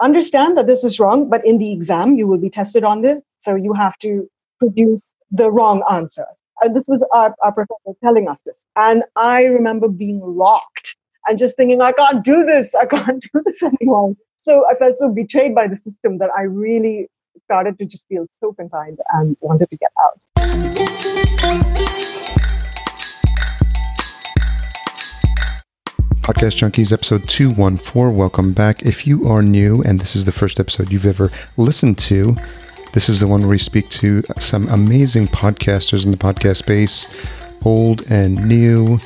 [0.00, 3.20] understand that this is wrong, but in the exam, you will be tested on this.
[3.38, 4.28] So you have to
[4.58, 6.26] produce the wrong answer.
[6.60, 8.66] And this was our, our professor telling us this.
[8.76, 12.74] And I remember being rocked and just thinking, I can't do this.
[12.74, 14.14] I can't do this anymore.
[14.36, 17.08] So I felt so betrayed by the system that I really
[17.44, 20.20] started to just feel so confined and wanted to get out.
[26.38, 28.16] Podcast Junkies, episode 214.
[28.16, 28.82] Welcome back.
[28.84, 32.36] If you are new and this is the first episode you've ever listened to,
[32.92, 37.08] this is the one where we speak to some amazing podcasters in the podcast space,
[37.64, 39.00] old and new,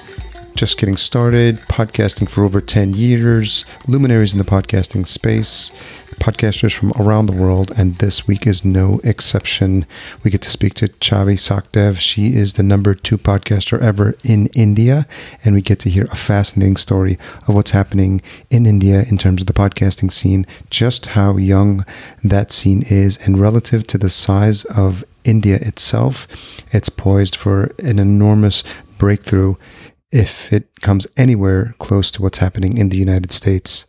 [0.54, 5.72] just getting started, podcasting for over 10 years, luminaries in the podcasting space,
[6.20, 9.86] podcasters from around the world, and this week is no exception.
[10.22, 11.96] We get to speak to Chavi Sachdev.
[11.96, 15.06] She is the number two podcaster ever in India,
[15.44, 19.40] and we get to hear a fascinating story of what's happening in India in terms
[19.40, 21.86] of the podcasting scene, just how young
[22.22, 26.28] that scene is, and relative to the size of India itself,
[26.72, 28.64] it's poised for an enormous
[28.98, 29.54] breakthrough
[30.12, 33.86] if it comes anywhere close to what's happening in the United States.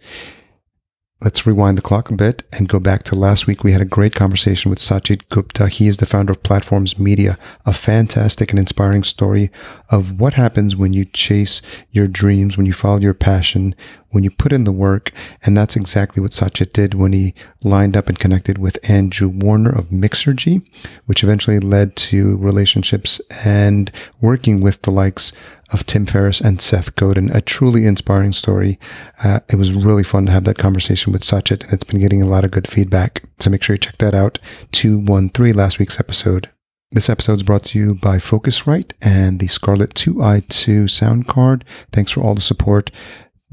[1.22, 3.64] Let's rewind the clock a bit and go back to last week.
[3.64, 5.70] We had a great conversation with Sachit Gupta.
[5.70, 9.50] He is the founder of Platforms Media, a fantastic and inspiring story
[9.90, 13.74] of what happens when you chase your dreams, when you follow your passion,
[14.14, 15.12] when you put in the work.
[15.44, 17.34] And that's exactly what Sajid did when he
[17.64, 20.62] lined up and connected with Andrew Warner of Mixergy,
[21.06, 23.92] which eventually led to relationships and
[24.22, 25.34] working with the likes
[25.72, 27.32] of Tim Ferriss and Seth Godin.
[27.32, 28.80] A truly inspiring story.
[29.22, 32.22] Uh, it was really fun to have that conversation with Sajid, and it's been getting
[32.22, 33.24] a lot of good feedback.
[33.40, 34.40] So make sure you check that out.
[34.74, 36.50] 213, last week's episode.
[36.94, 41.66] This episode is brought to you by Focusrite and the Scarlett 2i2 sound card.
[41.92, 42.92] Thanks for all the support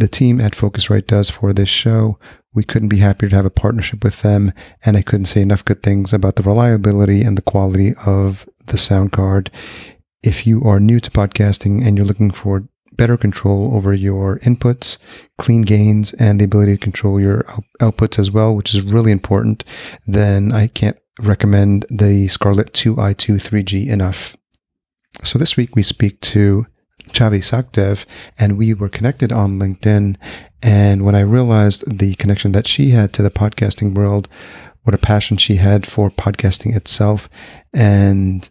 [0.01, 2.19] the team at Focusrite does for this show.
[2.53, 4.53] We couldn't be happier to have a partnership with them,
[4.85, 8.79] and I couldn't say enough good things about the reliability and the quality of the
[8.79, 9.51] sound card.
[10.23, 14.99] If you are new to podcasting and you're looking for better control over your inputs,
[15.39, 17.45] clean gains, and the ability to control your
[17.81, 19.65] outputs as well, which is really important,
[20.07, 24.37] then I can't recommend the Scarlett 2i2 3G enough.
[25.25, 26.67] So this week we speak to
[27.13, 28.05] Chavi Sachdev,
[28.39, 30.17] and we were connected on LinkedIn.
[30.63, 34.29] And when I realized the connection that she had to the podcasting world,
[34.83, 37.29] what a passion she had for podcasting itself,
[37.73, 38.49] and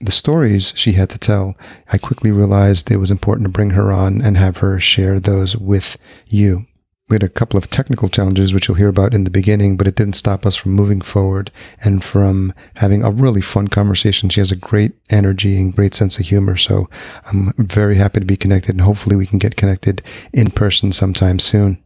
[0.00, 1.56] the stories she had to tell,
[1.92, 5.56] I quickly realized it was important to bring her on and have her share those
[5.56, 5.96] with
[6.26, 6.66] you.
[7.12, 9.86] We had a couple of technical challenges, which you'll hear about in the beginning, but
[9.86, 11.50] it didn't stop us from moving forward
[11.82, 14.30] and from having a really fun conversation.
[14.30, 16.56] She has a great energy and great sense of humor.
[16.56, 16.88] So
[17.26, 20.00] I'm very happy to be connected, and hopefully we can get connected
[20.32, 21.84] in person sometime soon.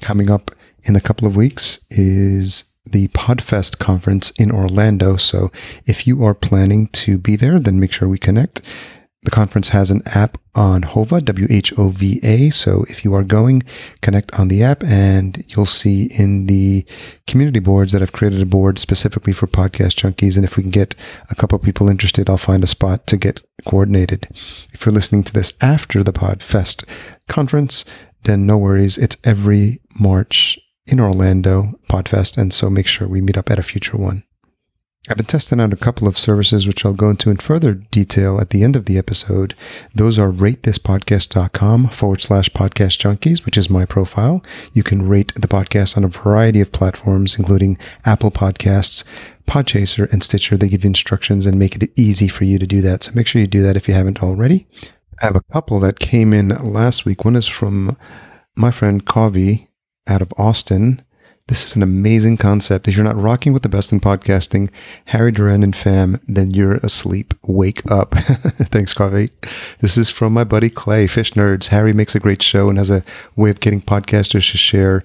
[0.00, 0.52] Coming up
[0.84, 5.16] in a couple of weeks is the Podfest conference in Orlando.
[5.16, 5.50] So
[5.84, 8.62] if you are planning to be there, then make sure we connect.
[9.24, 12.50] The conference has an app on Whova, W H O V A.
[12.50, 13.62] So if you are going,
[14.02, 16.84] connect on the app and you'll see in the
[17.26, 20.36] community boards that I've created a board specifically for podcast junkies.
[20.36, 20.94] And if we can get
[21.30, 24.28] a couple people interested, I'll find a spot to get coordinated.
[24.72, 26.84] If you're listening to this after the Podfest
[27.26, 27.86] conference,
[28.24, 28.98] then no worries.
[28.98, 33.62] It's every March in Orlando, Podfest, and so make sure we meet up at a
[33.62, 34.22] future one.
[35.06, 38.40] I've been testing out a couple of services which I'll go into in further detail
[38.40, 39.54] at the end of the episode.
[39.94, 44.42] Those are ratethispodcast.com forward slash podcast junkies, which is my profile.
[44.72, 47.76] You can rate the podcast on a variety of platforms, including
[48.06, 49.04] Apple Podcasts,
[49.46, 50.56] Podchaser, and Stitcher.
[50.56, 53.02] They give you instructions and make it easy for you to do that.
[53.02, 54.66] So make sure you do that if you haven't already.
[55.20, 57.26] I have a couple that came in last week.
[57.26, 57.98] One is from
[58.56, 59.68] my friend Kavi
[60.06, 61.02] out of Austin.
[61.46, 62.88] This is an amazing concept.
[62.88, 64.70] If you're not rocking with the best in podcasting,
[65.04, 67.34] Harry Duran and fam, then you're asleep.
[67.42, 68.14] Wake up.
[68.14, 69.28] Thanks, Kavi.
[69.78, 71.66] This is from my buddy Clay, Fish Nerds.
[71.66, 73.04] Harry makes a great show and has a
[73.36, 75.04] way of getting podcasters to share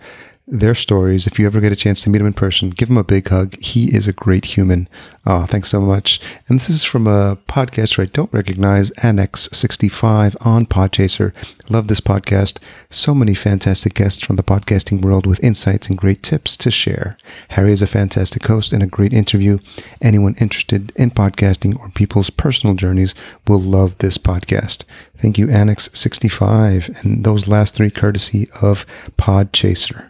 [0.51, 1.27] their stories.
[1.27, 3.27] If you ever get a chance to meet him in person, give him a big
[3.27, 3.55] hug.
[3.61, 4.89] He is a great human.
[5.25, 6.19] Oh, thanks so much.
[6.47, 11.33] And this is from a podcaster I don't recognize, Annex 65 on Podchaser.
[11.69, 12.57] Love this podcast.
[12.89, 17.15] So many fantastic guests from the podcasting world with insights and great tips to share.
[17.49, 19.59] Harry is a fantastic host and a great interview.
[20.01, 23.13] Anyone interested in podcasting or people's personal journeys
[23.47, 24.85] will love this podcast.
[25.19, 26.89] Thank you, Annex 65.
[27.03, 30.09] And those last three courtesy of Podchaser.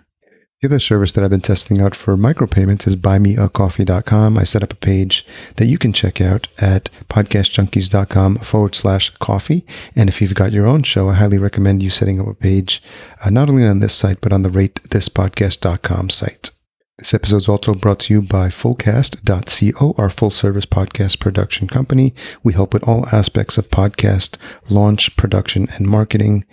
[0.62, 4.38] The other service that I've been testing out for micropayments is buymeacoffee.com.
[4.38, 5.26] I set up a page
[5.56, 9.66] that you can check out at podcastjunkies.com forward slash coffee.
[9.96, 12.84] And if you've got your own show, I highly recommend you setting up a page,
[13.24, 16.52] uh, not only on this site, but on the ratethispodcast.com site.
[16.98, 22.16] This episode is also brought to you by Fullcast.co, our full service podcast production company.
[22.44, 24.36] We help with all aspects of podcast
[24.70, 26.44] launch, production, and marketing.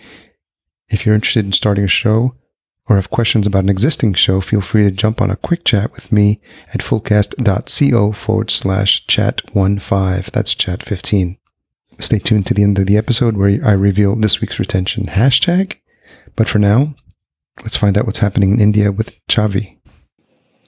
[0.89, 2.37] If you're interested in starting a show
[2.89, 5.93] or have questions about an existing show, feel free to jump on a quick chat
[5.93, 6.41] with me
[6.73, 10.23] at fullcast.co forward slash chat 15.
[10.33, 11.39] That's chat 15.
[11.99, 15.77] Stay tuned to the end of the episode where I reveal this week's retention hashtag.
[16.37, 16.95] But for now,
[17.63, 19.79] let's find out what's happening in India with Chavi.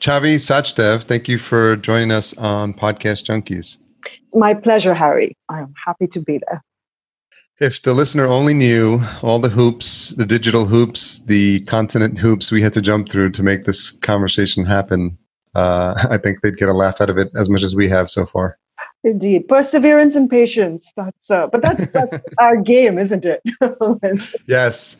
[0.01, 3.79] Chavi Sachdev, thank you for joining us on Podcast Junkies.
[4.07, 5.37] It's my pleasure, Harry.
[5.49, 6.63] I am happy to be there.
[7.61, 12.63] If the listener only knew all the hoops, the digital hoops, the continent hoops we
[12.63, 15.19] had to jump through to make this conversation happen,
[15.57, 18.11] uh, I think they'd get a laugh out of it as much as we have
[18.11, 18.59] so far.
[19.03, 20.93] Indeed, perseverance and patience.
[20.97, 23.43] That's uh, but that's, that's our game, isn't it?
[24.47, 24.97] yes.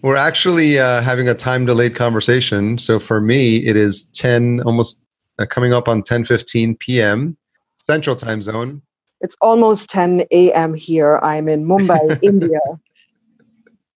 [0.00, 2.78] We're actually uh, having a time delayed conversation.
[2.78, 5.02] So for me, it is 10, almost
[5.38, 7.36] uh, coming up on 10 15 p.m.
[7.72, 8.80] Central time zone.
[9.20, 10.74] It's almost 10 a.m.
[10.74, 11.18] here.
[11.22, 12.60] I'm in Mumbai, India.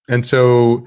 [0.08, 0.86] And so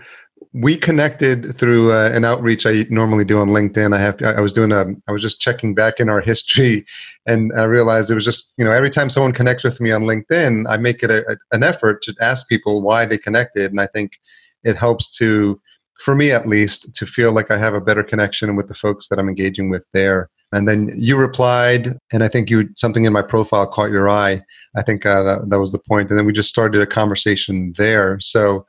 [0.53, 3.93] we connected through uh, an outreach I normally do on LinkedIn.
[3.93, 6.85] I have I was doing a I was just checking back in our history,
[7.25, 10.03] and I realized it was just you know every time someone connects with me on
[10.03, 13.81] LinkedIn, I make it a, a, an effort to ask people why they connected, and
[13.81, 14.17] I think
[14.63, 15.61] it helps to,
[15.99, 19.09] for me at least, to feel like I have a better connection with the folks
[19.09, 20.29] that I'm engaging with there.
[20.55, 24.41] And then you replied, and I think you something in my profile caught your eye.
[24.77, 26.09] I think uh, that, that was the point.
[26.09, 28.19] And then we just started a conversation there.
[28.21, 28.65] So,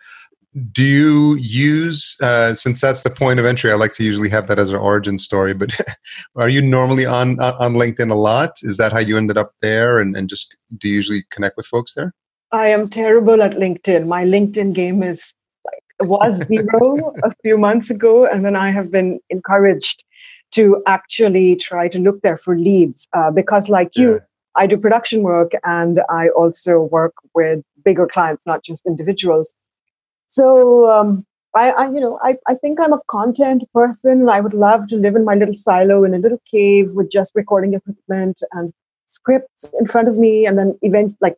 [0.72, 3.70] do you use uh, since that's the point of entry?
[3.70, 5.54] I like to usually have that as an origin story.
[5.54, 5.78] But
[6.36, 8.52] are you normally on on LinkedIn a lot?
[8.62, 10.00] Is that how you ended up there?
[10.00, 12.12] And and just do you usually connect with folks there?
[12.50, 14.06] I am terrible at LinkedIn.
[14.06, 15.34] My LinkedIn game is
[15.64, 20.02] like was zero a few months ago, and then I have been encouraged
[20.52, 24.02] to actually try to look there for leads uh, because, like yeah.
[24.02, 24.20] you,
[24.54, 29.52] I do production work and I also work with bigger clients, not just individuals.
[30.28, 34.28] So um, I, I, you know, I, I think I'm a content person.
[34.28, 37.32] I would love to live in my little silo in a little cave with just
[37.34, 38.72] recording equipment and
[39.06, 41.36] scripts in front of me, and then event like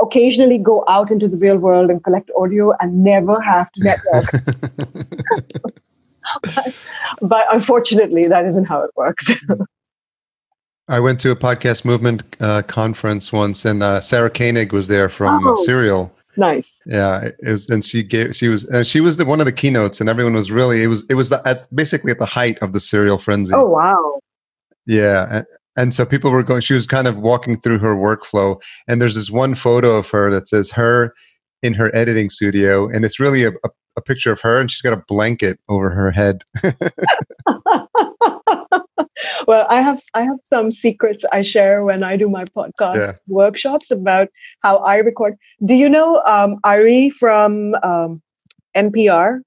[0.00, 5.74] occasionally go out into the real world and collect audio and never have to network.
[6.42, 6.74] but,
[7.22, 9.30] but, unfortunately, that isn't how it works.
[10.88, 15.08] I went to a podcast movement uh, conference once, and uh, Sarah Koenig was there
[15.08, 16.12] from oh, Serial.
[16.36, 16.80] Nice.
[16.84, 19.52] Yeah, it was, and she gave she was uh, she was the one of the
[19.52, 22.58] keynotes, and everyone was really it was it was the, at, basically at the height
[22.60, 23.52] of the Serial frenzy.
[23.54, 24.18] Oh wow.
[24.86, 25.42] Yeah,
[25.76, 29.14] and so people were going she was kind of walking through her workflow and there's
[29.14, 31.14] this one photo of her that says her
[31.62, 33.70] in her editing studio and it's really a, a,
[34.00, 36.42] a picture of her and she's got a blanket over her head
[39.46, 43.12] well i have i have some secrets i share when i do my podcast yeah.
[43.28, 44.28] workshops about
[44.62, 48.22] how i record do you know um, ari from um,
[48.76, 49.40] npr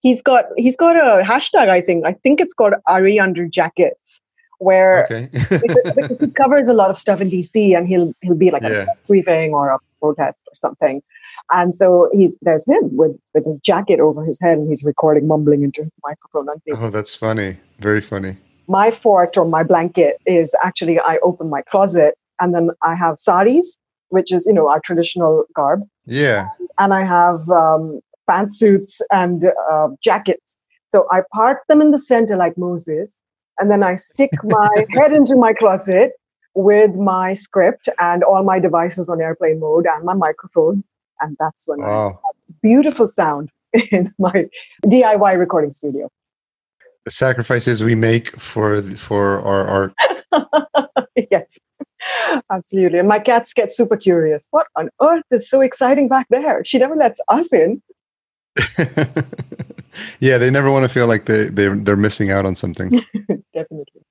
[0.00, 4.20] he's got he's got a hashtag i think i think it's called ari under jackets
[4.58, 5.28] where okay.
[5.32, 8.62] because, because, he covers a lot of stuff in DC and he'll he'll be like
[8.62, 8.86] yeah.
[8.90, 11.02] a briefing or a protest or something.
[11.50, 15.26] And so he's there's him with with his jacket over his head and he's recording
[15.26, 16.48] mumbling into his microphone.
[16.72, 17.56] Oh, that's funny.
[17.78, 18.36] Very funny.
[18.66, 23.18] My fort or my blanket is actually I open my closet and then I have
[23.18, 23.76] saris,
[24.08, 25.82] which is you know our traditional garb.
[26.06, 26.48] Yeah.
[26.78, 30.56] And I have um, pantsuits and uh, jackets.
[30.92, 33.22] So I park them in the center like Moses,
[33.58, 36.12] and then I stick my head into my closet
[36.54, 40.82] with my script and all my devices on airplane mode and my microphone.
[41.20, 42.08] And that's when wow.
[42.08, 43.50] I have beautiful sound
[43.90, 44.48] in my
[44.84, 46.10] DIY recording studio.
[47.04, 49.94] The sacrifices we make for for our art.
[51.30, 51.58] yes,
[52.50, 52.98] absolutely.
[52.98, 54.46] And my cats get super curious.
[54.50, 56.64] What on earth is so exciting back there?
[56.64, 57.82] She never lets us in.
[60.20, 62.90] yeah, they never want to feel like they they're, they're missing out on something.
[63.54, 64.02] Definitely.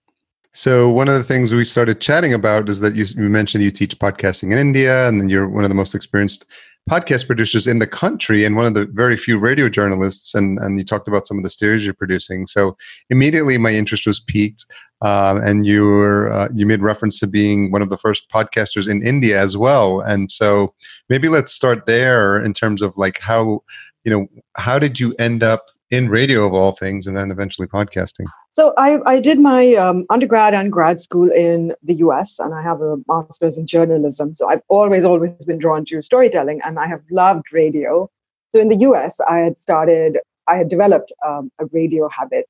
[0.53, 3.69] So one of the things we started chatting about is that you, you mentioned you
[3.69, 6.47] teach podcasting in India, and then you're one of the most experienced
[6.87, 10.33] podcast producers in the country, and one of the very few radio journalists.
[10.33, 12.47] And and you talked about some of the series you're producing.
[12.47, 12.77] So
[13.09, 14.65] immediately my interest was piqued,
[15.01, 18.89] um, and you were uh, you made reference to being one of the first podcasters
[18.89, 20.01] in India as well.
[20.01, 20.73] And so
[21.09, 23.63] maybe let's start there in terms of like how
[24.03, 27.67] you know how did you end up in radio of all things, and then eventually
[27.67, 28.25] podcasting?
[28.51, 32.61] So I, I did my um, undergrad and grad school in the US, and I
[32.61, 34.35] have a master's in journalism.
[34.35, 38.09] So I've always, always been drawn to storytelling, and I have loved radio.
[38.51, 42.47] So in the US, I had started, I had developed um, a radio habit.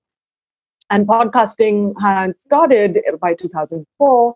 [0.89, 4.35] And podcasting had started by 2004.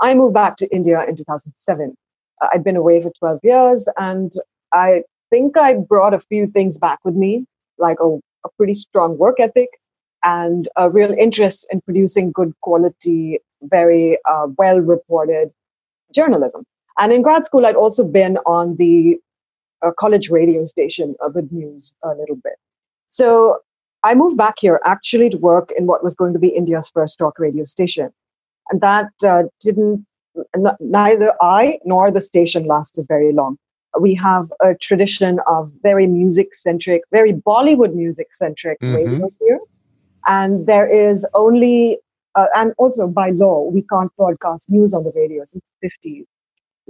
[0.00, 1.96] I moved back to India in 2007.
[2.42, 4.32] Uh, I'd been away for 12 years, and
[4.72, 7.46] I think I brought a few things back with me,
[7.78, 9.68] like a, a pretty strong work ethic
[10.22, 15.50] and a real interest in producing good quality, very uh, well reported
[16.14, 16.64] journalism.
[16.98, 19.18] And in grad school, I'd also been on the
[19.84, 22.54] uh, college radio station uh, with news a little bit.
[23.08, 23.58] So
[24.02, 27.18] I moved back here actually to work in what was going to be India's first
[27.18, 28.10] talk radio station.
[28.70, 30.06] And that uh, didn't,
[30.56, 33.58] n- neither I nor the station lasted very long.
[34.00, 38.94] We have a tradition of very music centric, very Bollywood music centric mm-hmm.
[38.94, 39.60] radio here.
[40.26, 41.98] And there is only,
[42.34, 46.24] uh, and also by law, we can't broadcast news on the radio since the 50s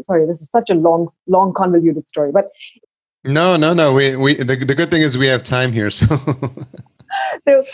[0.02, 2.32] sorry, this is such a long, long, convoluted story.
[2.32, 2.50] But
[3.24, 3.92] no, no, no.
[3.92, 4.34] We, we.
[4.34, 5.90] The, the good thing is we have time here.
[5.90, 6.06] So,
[7.48, 7.64] so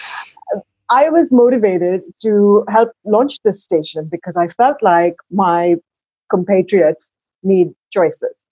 [0.89, 5.77] I was motivated to help launch this station because I felt like my
[6.31, 8.47] compatriots need choices.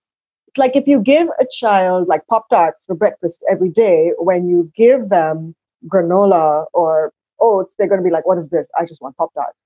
[0.58, 4.48] It's like if you give a child like Pop Tarts for breakfast every day, when
[4.48, 5.54] you give them
[5.86, 8.68] granola or oats, they're going to be like, "What is this?
[8.76, 9.56] I just want Pop Tarts."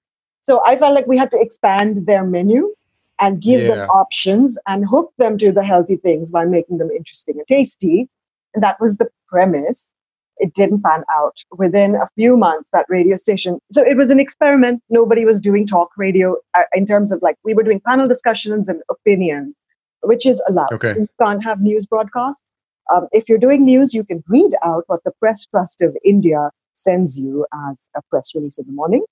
[0.42, 2.74] So I felt like we had to expand their menu
[3.20, 3.68] and give yeah.
[3.68, 8.10] them options and hook them to the healthy things by making them interesting and tasty.
[8.52, 9.88] And that was the premise.
[10.36, 11.38] It didn't pan out.
[11.56, 14.82] Within a few months, that radio station, so it was an experiment.
[14.90, 18.68] Nobody was doing talk radio uh, in terms of like, we were doing panel discussions
[18.68, 19.54] and opinions,
[20.02, 20.72] which is allowed.
[20.72, 20.94] Okay.
[20.94, 22.52] You can't have news broadcasts.
[22.92, 26.50] Um, if you're doing news, you can read out what the Press Trust of India
[26.74, 29.04] sends you as a press release in the morning.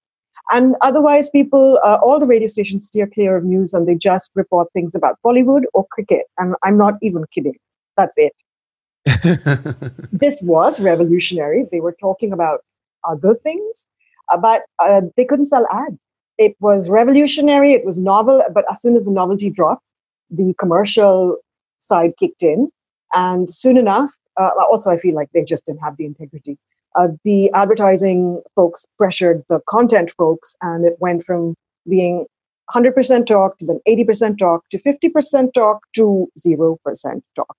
[0.51, 4.33] And otherwise, people, uh, all the radio stations steer clear of news and they just
[4.35, 6.27] report things about Bollywood or cricket.
[6.39, 7.57] And I'm not even kidding.
[7.97, 8.33] That's it.
[10.13, 11.67] this was revolutionary.
[11.71, 12.61] They were talking about
[13.09, 13.87] other things,
[14.33, 15.97] uh, but uh, they couldn't sell ads.
[16.39, 17.73] It was revolutionary.
[17.73, 18.43] It was novel.
[18.53, 19.85] But as soon as the novelty dropped,
[20.31, 21.37] the commercial
[21.81, 22.71] side kicked in.
[23.13, 26.59] And soon enough, uh, also, I feel like they just didn't have the integrity
[26.97, 31.55] uh, the advertising folks pressured the content folks, and it went from
[31.89, 32.27] being
[32.75, 37.57] 100% talk to then 80% talk to 50% talk to 0% talk.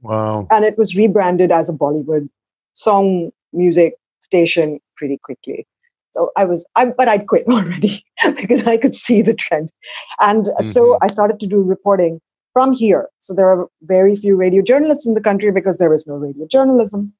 [0.00, 0.46] Wow.
[0.50, 2.28] And it was rebranded as a Bollywood
[2.74, 5.66] song music station pretty quickly.
[6.12, 8.04] So I was, I, but I'd quit already
[8.36, 9.72] because I could see the trend.
[10.20, 10.64] And mm-hmm.
[10.64, 12.20] so I started to do reporting
[12.52, 13.08] from here.
[13.18, 16.46] So there are very few radio journalists in the country because there is no radio
[16.46, 17.12] journalism.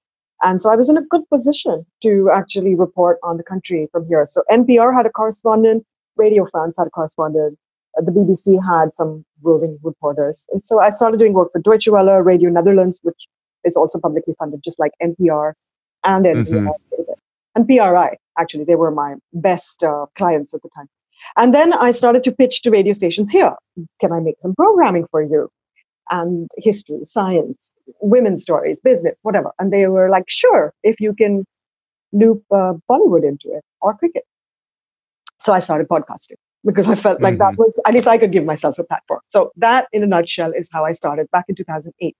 [0.43, 4.07] And so I was in a good position to actually report on the country from
[4.07, 4.27] here.
[4.29, 7.59] So NPR had a correspondent, Radio France had a correspondent,
[7.97, 10.47] the BBC had some roving reporters.
[10.53, 13.29] And so I started doing work for Deutsche Welle, Radio Netherlands, which
[13.65, 15.53] is also publicly funded, just like NPR
[16.05, 16.47] and NPR.
[16.49, 17.13] Mm-hmm.
[17.55, 20.89] And PRI, actually, they were my best uh, clients at the time.
[21.37, 23.55] And then I started to pitch to radio stations here.
[24.01, 25.49] Can I make some programming for you?
[26.11, 29.51] and history, science, women's stories, business, whatever.
[29.59, 31.45] And they were like, sure, if you can
[32.13, 34.25] loop uh, Bollywood into it or cricket.
[35.41, 37.57] So I started podcasting because I felt like mm-hmm.
[37.57, 39.21] that was, at least I could give myself a platform.
[39.29, 42.17] So that in a nutshell is how I started back in 2008.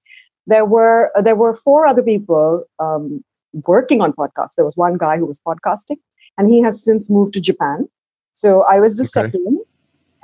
[0.47, 3.23] There were, there were four other people um,
[3.67, 4.55] working on podcasts.
[4.57, 5.99] There was one guy who was podcasting
[6.39, 7.89] and he has since moved to Japan.
[8.33, 9.29] So I was the okay.
[9.29, 9.61] second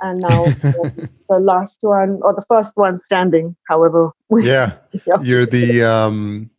[0.01, 4.73] and now the last one or the first one standing however yeah,
[5.07, 5.19] yeah.
[5.21, 6.49] you're the um,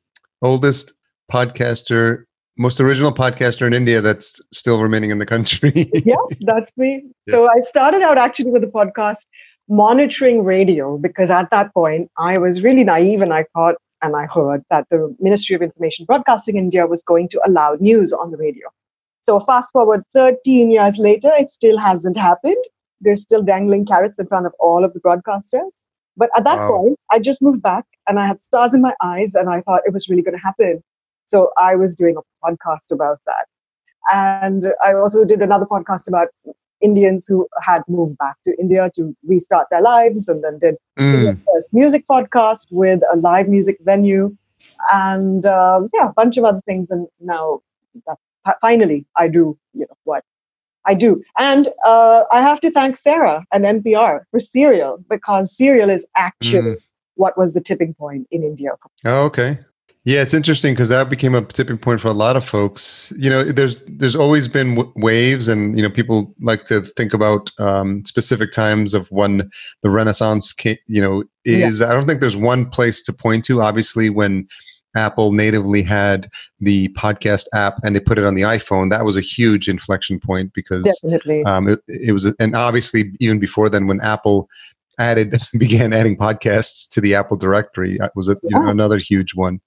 [0.43, 0.95] oldest
[1.33, 2.25] podcaster
[2.57, 7.33] most original podcaster in india that's still remaining in the country yeah that's me yeah.
[7.33, 9.27] so i started out actually with a podcast
[9.69, 14.27] monitoring radio because at that point i was really naive and i thought and i
[14.27, 18.37] heard that the ministry of information broadcasting india was going to allow news on the
[18.37, 18.69] radio
[19.23, 22.65] so fast forward 13 years later it still hasn't happened
[23.01, 25.83] they're still dangling carrots in front of all of the broadcasters.
[26.17, 26.69] But at that wow.
[26.69, 29.83] point, I just moved back and I had stars in my eyes and I thought
[29.87, 30.83] it was really going to happen.
[31.27, 33.47] So I was doing a podcast about that.
[34.13, 36.29] And I also did another podcast about
[36.81, 41.39] Indians who had moved back to India to restart their lives and then did mm.
[41.53, 44.37] first music podcast with a live music venue
[44.93, 46.91] and um, yeah, a bunch of other things.
[46.91, 47.61] And now
[48.07, 48.19] that
[48.61, 50.25] finally I do, you know, what
[50.87, 51.23] I do.
[51.39, 56.77] And uh, I have to thank Sarah and NPR for Serial because Serial is actually
[56.77, 56.77] mm.
[57.15, 58.73] what was the tipping point in India.
[59.05, 59.59] Oh, okay.
[60.05, 63.13] Yeah, it's interesting because that became a tipping point for a lot of folks.
[63.19, 67.13] You know, there's there's always been w- waves, and you know, people like to think
[67.13, 69.51] about um, specific times of when
[69.83, 71.81] the Renaissance, came, you know, is.
[71.81, 71.89] Yeah.
[71.89, 73.61] I don't think there's one place to point to.
[73.61, 74.49] Obviously, when
[74.97, 76.31] Apple natively had
[76.61, 80.19] the podcast app and they put it on the iPhone, that was a huge inflection
[80.19, 81.45] point because Definitely.
[81.45, 84.49] um, it, it was, and obviously even before then, when Apple
[85.01, 89.35] added began adding podcasts to the Apple directory, that was a, you know, another huge
[89.35, 89.61] one.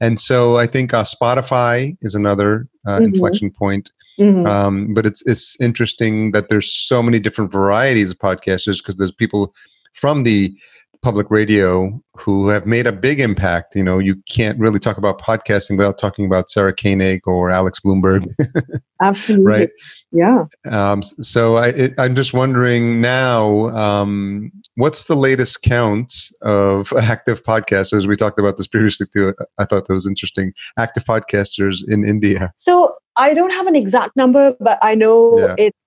[0.00, 3.04] And so I think uh, Spotify is another uh, Mhm.
[3.14, 3.90] inflection point.
[4.18, 4.46] Mhm.
[4.46, 9.12] Um, but it's it's interesting that there's so many different varieties of podcasters because there's
[9.24, 9.52] people
[9.94, 10.54] from the
[11.04, 13.76] public radio who have made a big impact.
[13.76, 17.78] You know, you can't really talk about podcasting without talking about Sarah Koenig or Alex
[17.84, 18.26] Blumberg,
[19.02, 19.44] Absolutely.
[19.46, 19.70] right?
[20.12, 20.44] Yeah.
[20.64, 27.42] Um, so I, it, I'm just wondering now, um, what's the latest count of active
[27.44, 28.08] podcasters?
[28.08, 29.34] We talked about this previously too.
[29.58, 30.54] I thought that was interesting.
[30.78, 32.50] Active podcasters in India.
[32.56, 35.54] So I don't have an exact number, but I know Yeah.
[35.58, 35.78] it's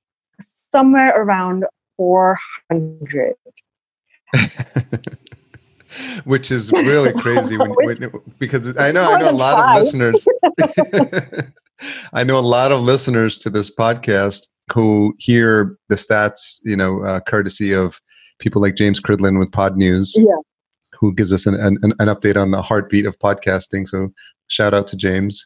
[0.72, 1.66] somewhere around
[1.98, 3.34] 400.
[6.26, 10.28] Which is really crazy when, when because I know I know a lot of listeners.
[12.14, 17.04] I know a lot of listeners to this podcast who hear the stats, you know,
[17.04, 18.00] uh, courtesy of
[18.40, 20.36] people like James Cridland with Podnews, Yeah.
[21.00, 23.88] who gives us an, an, an update on the heartbeat of podcasting.
[23.88, 24.10] So
[24.48, 25.46] shout out to James.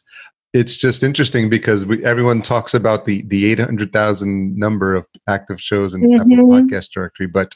[0.54, 5.06] It's just interesting because we, everyone talks about the the eight hundred thousand number of
[5.28, 6.68] active shows in Apple Mhm.
[6.68, 7.54] Podcast Directory, but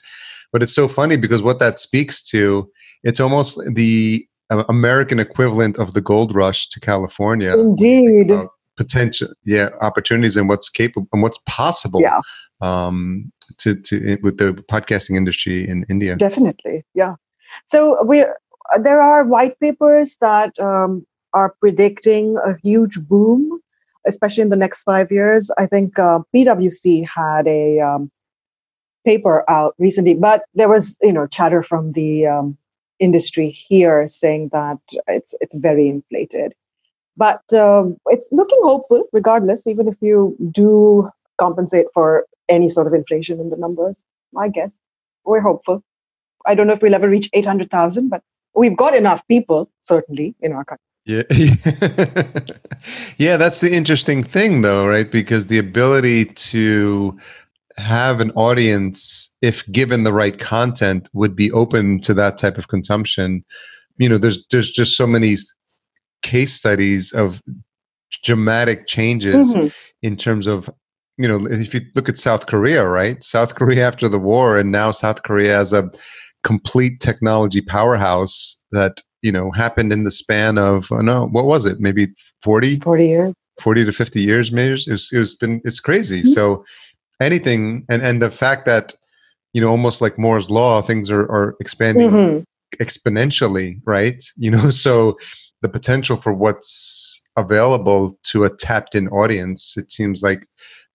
[0.53, 2.71] but it's so funny because what that speaks to,
[3.03, 7.57] it's almost the uh, American equivalent of the gold rush to California.
[7.57, 8.49] when you think Indeed.
[8.76, 12.03] Potential, yeah, opportunities and what's capable and what's possible.
[12.03, 12.21] Yeah.
[12.61, 16.15] Um, to to with the podcasting industry in India.
[16.17, 16.85] Definitely.
[16.93, 17.15] Yeah.
[17.65, 18.26] So we
[18.81, 23.61] there are white papers that um, are predicting a huge boom,
[24.07, 25.50] especially in the next five years.
[25.59, 28.11] I think uh, PwC had a um,
[29.07, 32.59] paper out recently, but there was you know chatter from the um,
[32.99, 36.53] industry here saying that it's it's very inflated.
[37.17, 41.09] But um, it's looking hopeful, regardless, even if you do
[41.39, 44.05] compensate for any sort of inflation in the numbers.
[44.37, 44.79] I guess
[45.25, 45.83] we're hopeful.
[46.47, 48.23] I don't know if we'll ever reach 800,000, but
[48.55, 50.83] we've got enough people, certainly, in our country.
[51.07, 51.23] Yeah.
[53.19, 55.09] yeah, that's the interesting thing though, right?
[55.11, 57.16] Because the ability to
[57.79, 62.69] have an audience if given the right content would be open to that type of
[62.69, 63.45] consumption.
[63.99, 65.37] You know, there's there's just so many
[66.23, 67.41] case studies of
[68.25, 69.73] dramatic changes Mhm.
[70.03, 70.71] in terms of
[71.19, 74.71] you know if you look at south korea right south korea after the war and
[74.73, 75.91] now south korea as a
[76.45, 81.65] complete technology powerhouse that you know happened in the span of oh no what was
[81.65, 82.09] it maybe
[82.43, 83.35] 40 40 years.
[83.61, 86.29] 40 to 50 years maybe it was, it was been it's crazy Mhm.
[86.35, 86.65] so
[87.20, 88.94] anything and and the fact that
[89.52, 92.44] you know almost like moore's law things are are expanding Mhm.
[92.81, 94.22] exponentially, right?
[94.37, 95.16] You know, so
[95.62, 100.46] the potential for what's available to a tapped in audience, it seems like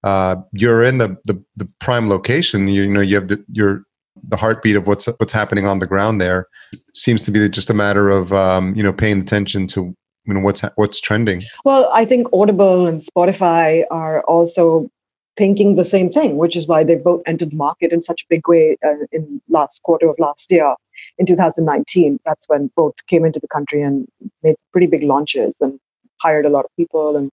[0.04, 2.68] uh, you're in the, the, the prime location.
[2.68, 3.84] You, know, you have the, your,
[4.28, 6.48] the heartbeat of what's, what's happening on the ground there
[6.94, 10.40] seems to be just a matter of, um, you know, paying attention to, you know,
[10.40, 11.44] what's, what's trending.
[11.66, 14.90] Well, I think Audible and Spotify are also
[15.38, 18.26] thinking the same thing, which is why they both entered the market in such a
[18.30, 20.76] big way uh, in last quarter of last year.
[21.18, 24.08] In 2019, that's when both came into the country and
[24.44, 25.80] made pretty big launches and
[26.22, 27.32] hired a lot of people and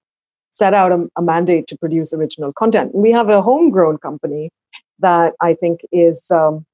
[0.51, 2.95] set out a, a mandate to produce original content.
[2.95, 4.51] We have a homegrown company
[5.01, 6.65] that I think is um,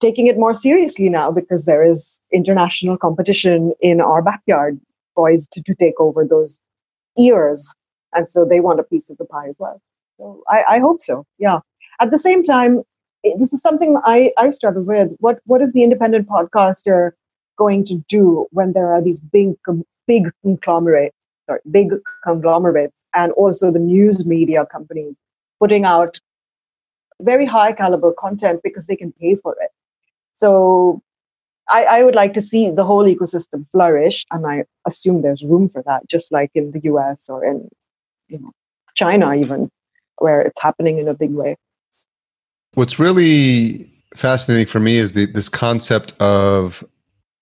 [0.00, 4.80] taking it more seriously now because there is international competition in our backyard
[5.14, 6.58] poised to, to take over those
[7.18, 7.72] ears.
[8.14, 9.80] And so they want a piece of the pie as well.
[10.22, 11.26] So I, I hope so.
[11.38, 11.58] Yeah.
[12.00, 12.82] At the same time,
[13.38, 15.10] this is something I, I struggle with.
[15.18, 17.12] What what is the independent podcaster
[17.58, 19.54] going to do when there are these big
[20.06, 21.92] big conglomerates, sorry, big
[22.24, 25.20] conglomerates, and also the news media companies
[25.60, 26.20] putting out
[27.20, 29.70] very high caliber content because they can pay for it.
[30.34, 31.00] So
[31.68, 35.68] I, I would like to see the whole ecosystem flourish, and I assume there's room
[35.68, 37.68] for that, just like in the US or in
[38.28, 38.50] you know
[38.94, 39.70] China even,
[40.18, 41.56] where it's happening in a big way.
[42.74, 46.84] What's really fascinating for me is the, this concept of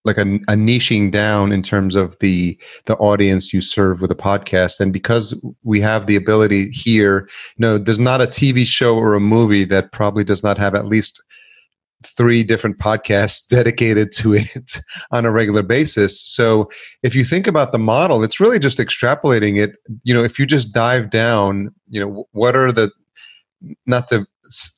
[0.04, 4.16] like a, a niching down in terms of the the audience you serve with a
[4.16, 7.28] podcast and because we have the ability here
[7.58, 10.86] no there's not a tv show or a movie that probably does not have at
[10.86, 11.22] least
[12.04, 16.68] three different podcasts dedicated to it on a regular basis so
[17.02, 20.46] if you think about the model it's really just extrapolating it you know if you
[20.46, 22.90] just dive down you know what are the
[23.86, 24.26] not to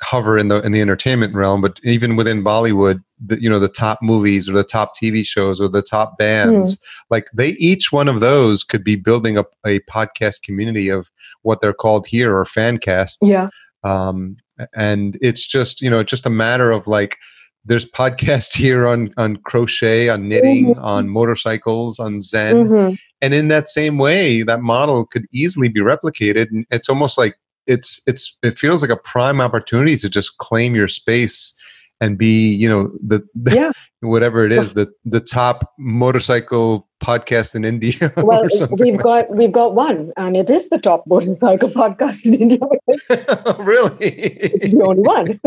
[0.02, 3.68] hover in the in the entertainment realm, but even within Bollywood, the, you know, the
[3.68, 6.80] top movies or the top TV shows or the top bands, mm.
[7.10, 11.10] like they each one of those could be building up a, a podcast community of
[11.42, 13.18] what they're called here or fan casts.
[13.22, 13.48] Yeah.
[13.84, 14.36] Um,
[14.74, 17.18] and it's just you know just a matter of like
[17.64, 20.84] there's podcasts here on on crochet on knitting mm-hmm.
[20.84, 22.94] on motorcycles on zen mm-hmm.
[23.20, 27.36] and in that same way that model could easily be replicated and it's almost like
[27.66, 31.54] it's it's it feels like a prime opportunity to just claim your space
[32.00, 33.72] and be you know the, the yeah.
[34.00, 38.12] whatever it is the the top motorcycle podcast in India.
[38.22, 38.46] Well,
[38.78, 42.60] we've like got we've got one, and it is the top motorcycle podcast in India.
[43.58, 45.40] really, it's the only one.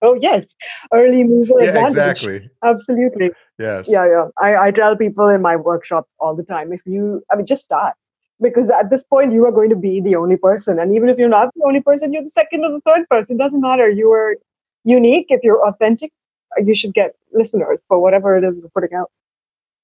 [0.00, 0.54] so yes,
[0.92, 1.90] early mover yeah, advantage.
[1.90, 2.50] Exactly.
[2.64, 3.30] Absolutely.
[3.58, 3.88] Yes.
[3.88, 4.26] Yeah, yeah.
[4.40, 7.64] I, I tell people in my workshops all the time, if you, I mean, just
[7.64, 7.94] start
[8.42, 11.16] because at this point you are going to be the only person, and even if
[11.16, 13.36] you're not the only person, you're the second or the third person.
[13.36, 13.88] It doesn't matter.
[13.88, 14.36] You are
[14.84, 15.26] unique.
[15.28, 16.12] If you're authentic,
[16.58, 19.10] you should get listeners for whatever it is you're putting out.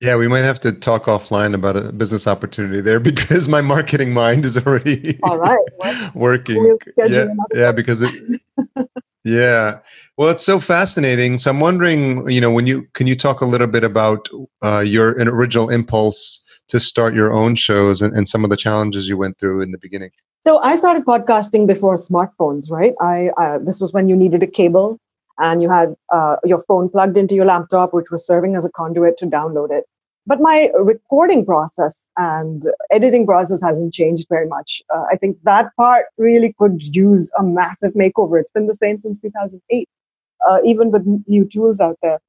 [0.03, 4.13] Yeah, we might have to talk offline about a business opportunity there because my marketing
[4.13, 6.77] mind is already all right working.
[6.97, 8.41] Yeah, yeah, because it.
[9.25, 9.79] yeah,
[10.17, 11.39] well, it's so fascinating.
[11.39, 14.29] So I'm wondering, you know, when you can you talk a little bit about
[14.61, 19.09] uh, your original impulse to start your own shows and, and some of the challenges
[19.09, 20.11] you went through in the beginning.
[20.43, 22.95] So I started podcasting before smartphones, right?
[23.01, 24.99] I uh, this was when you needed a cable
[25.39, 28.71] and you had uh, your phone plugged into your laptop, which was serving as a
[28.71, 29.85] conduit to download it.
[30.27, 34.81] But my recording process and editing process hasn't changed very much.
[34.95, 38.41] Uh, I think that part really could use a massive makeover.
[38.41, 39.89] It's been the same since 2008,
[40.49, 42.21] uh, even with new tools out there.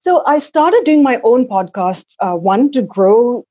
[0.00, 3.46] So I started doing my own podcasts, uh, one to grow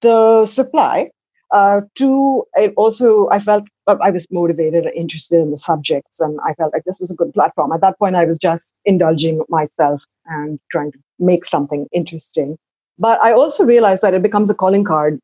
[0.00, 1.10] the supply.
[1.50, 6.20] Uh, two, it also I felt uh, I was motivated, and interested in the subjects,
[6.20, 7.72] and I felt like this was a good platform.
[7.72, 12.58] At that point, I was just indulging myself and trying to make something interesting.
[12.98, 15.20] But I also realized that it becomes a calling card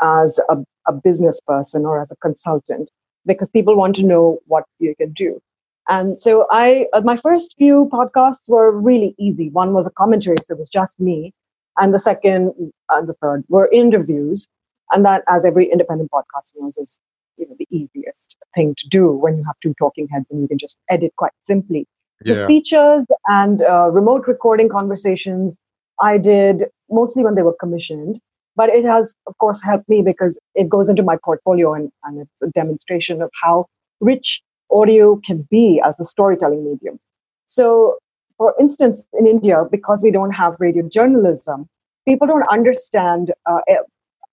[0.00, 0.56] as a,
[0.86, 2.90] a business person or as a consultant
[3.26, 5.40] because people want to know what you can do.
[5.88, 9.50] And so I, uh, my first few podcasts were really easy.
[9.50, 11.32] One was a commentary, so it was just me.
[11.76, 14.48] And the second and the third were interviews.
[14.92, 17.00] And that, as every independent podcast knows, is
[17.36, 20.48] you know the easiest thing to do when you have two talking heads and you
[20.48, 21.86] can just edit quite simply.
[22.24, 22.34] Yeah.
[22.34, 25.58] The features and uh, remote recording conversations
[26.00, 28.20] I did mostly when they were commissioned.
[28.56, 32.20] But it has, of course, helped me because it goes into my portfolio and, and
[32.20, 33.66] it's a demonstration of how
[34.00, 37.00] rich audio can be as a storytelling medium.
[37.46, 37.98] So,
[38.38, 41.68] for instance, in India, because we don't have radio journalism,
[42.06, 43.76] people don't understand uh, eh,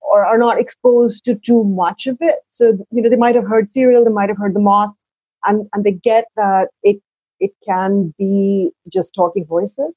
[0.02, 2.36] or are not exposed to too much of it.
[2.52, 4.94] So, you know, they might have heard serial, they might have heard the moth,
[5.46, 7.02] and, and they get that it
[7.40, 9.96] it can be just talking voices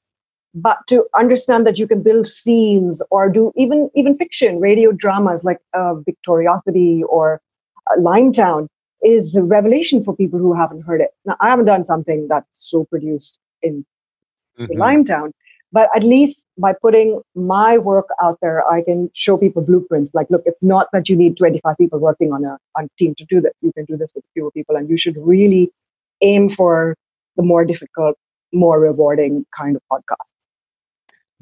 [0.55, 5.43] but to understand that you can build scenes or do even even fiction radio dramas
[5.43, 7.41] like uh, Victoriocity or
[7.91, 8.67] uh, limetown
[9.03, 11.11] is a revelation for people who haven't heard it.
[11.25, 13.85] Now i haven't done something that's so produced in,
[14.57, 14.71] mm-hmm.
[14.71, 15.31] in limetown
[15.73, 20.13] but at least by putting my work out there i can show people blueprints.
[20.13, 23.13] Like look it's not that you need 25 people working on a on a team
[23.15, 23.53] to do this.
[23.61, 25.69] You can do this with fewer people and you should really
[26.21, 26.95] aim for
[27.35, 28.17] the more difficult
[28.53, 30.34] more rewarding kind of podcasts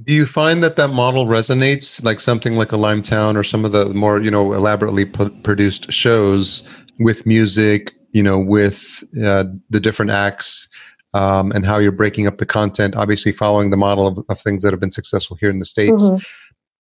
[0.02, 3.72] do you find that that model resonates, like something like a Limetown or some of
[3.72, 6.68] the more you know elaborately p- produced shows
[7.00, 10.68] with music, you know, with uh, the different acts
[11.14, 12.96] um, and how you're breaking up the content?
[12.96, 16.02] Obviously, following the model of, of things that have been successful here in the states.
[16.02, 16.18] Mm-hmm.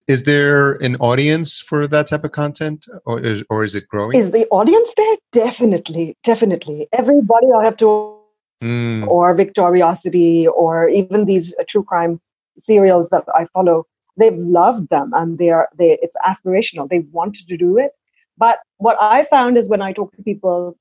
[0.08, 4.18] Is there an audience for that type of content, or is or is it growing?
[4.18, 5.16] Is the audience there?
[5.32, 6.90] Definitely, definitely.
[6.92, 8.18] Everybody I have to,
[8.62, 9.08] mm.
[9.08, 12.20] or Victoriocity, or even these uh, true crime
[12.58, 13.86] serials that I follow,
[14.18, 16.90] they've loved them and they are they it's aspirational.
[16.90, 17.92] They wanted to do it.
[18.38, 20.76] But what I found is when I talk to people,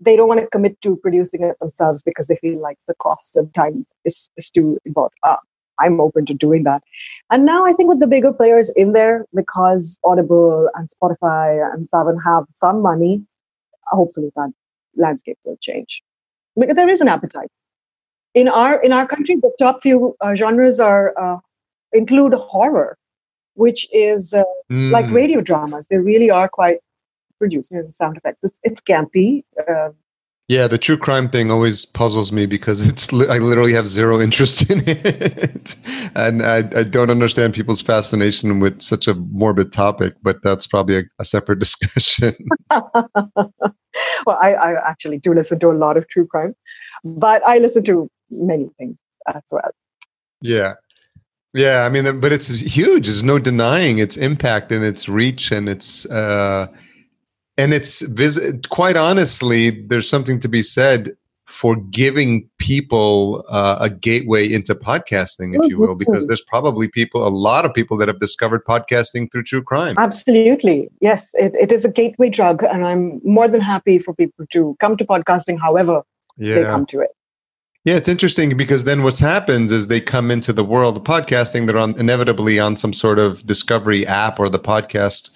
[0.00, 3.36] they don't want to commit to producing it themselves because they feel like the cost
[3.36, 5.14] and time is, is too involved.
[5.80, 6.82] I'm open to doing that.
[7.30, 11.88] And now I think with the bigger players in there, because Audible and Spotify and
[11.88, 13.24] Saavn have some money,
[13.86, 14.50] hopefully that
[14.96, 16.02] landscape will change.
[16.58, 17.50] Because there is an appetite
[18.38, 21.38] in our in our country, the top few uh, genres are uh,
[21.92, 22.96] include horror,
[23.54, 24.90] which is uh, mm.
[24.90, 25.88] like radio dramas.
[25.88, 26.78] They really are quite
[27.38, 28.44] producing sound effects.
[28.44, 29.42] It's it's campy.
[29.68, 29.94] Um,
[30.48, 34.20] yeah, the true crime thing always puzzles me because it's li- I literally have zero
[34.20, 35.74] interest in it,
[36.14, 40.14] and I, I don't understand people's fascination with such a morbid topic.
[40.22, 42.34] But that's probably a, a separate discussion.
[42.70, 46.54] well, I, I actually do listen to a lot of true crime,
[47.04, 49.70] but I listen to many things as well.
[50.40, 50.74] Yeah.
[51.54, 53.06] Yeah, I mean, but it's huge.
[53.06, 56.68] There's no denying its impact and its reach and its uh,
[57.56, 61.16] and it's vis- quite honestly, there's something to be said
[61.48, 67.26] for giving people uh, a gateway into podcasting, if you will, because there's probably people,
[67.26, 69.94] a lot of people that have discovered podcasting through true crime.
[69.98, 70.90] Absolutely.
[71.00, 72.62] Yes, it, it is a gateway drug.
[72.62, 76.02] And I'm more than happy for people to come to podcasting however
[76.36, 76.56] yeah.
[76.56, 77.10] they come to it.
[77.88, 81.66] Yeah, it's interesting because then what happens is they come into the world of podcasting.
[81.66, 85.30] They're on inevitably on some sort of discovery app or the podcast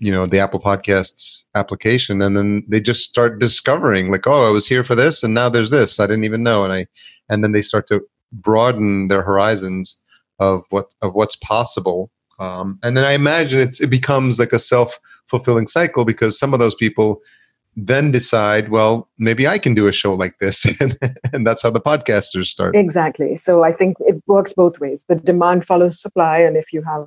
[0.00, 2.20] you know the apple podcasts application.
[2.20, 5.48] And then they just start discovering like oh i was here for this and now
[5.48, 6.00] there's this.
[6.00, 6.64] I didn't even know.
[6.64, 6.88] And i
[7.28, 9.96] and then they start to broaden their horizons
[10.40, 12.10] of what of what's possible.
[12.40, 16.58] Um, and then i imagine it's it becomes like a self-fulfilling cycle because some of
[16.58, 17.22] those people
[17.76, 20.66] then decide well maybe i can do a show like this.
[21.32, 22.76] And, that's how the podcasters start.
[22.76, 23.36] Exactly.
[23.36, 25.04] So i think it works both ways.
[25.08, 27.06] The demand follows supply and if you have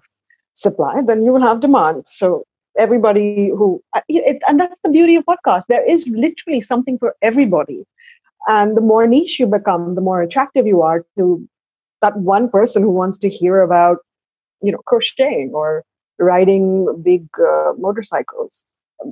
[0.55, 2.07] supply then you will have demand.
[2.07, 2.45] So
[2.77, 5.67] everybody who it, and that's the beauty of podcasts.
[5.67, 7.85] There is literally something for everybody.
[8.47, 11.47] And the more niche you become the more attractive you are to
[12.01, 13.97] that one person who wants to hear about
[14.61, 15.83] you know crocheting or
[16.17, 18.65] riding big uh, motorcycles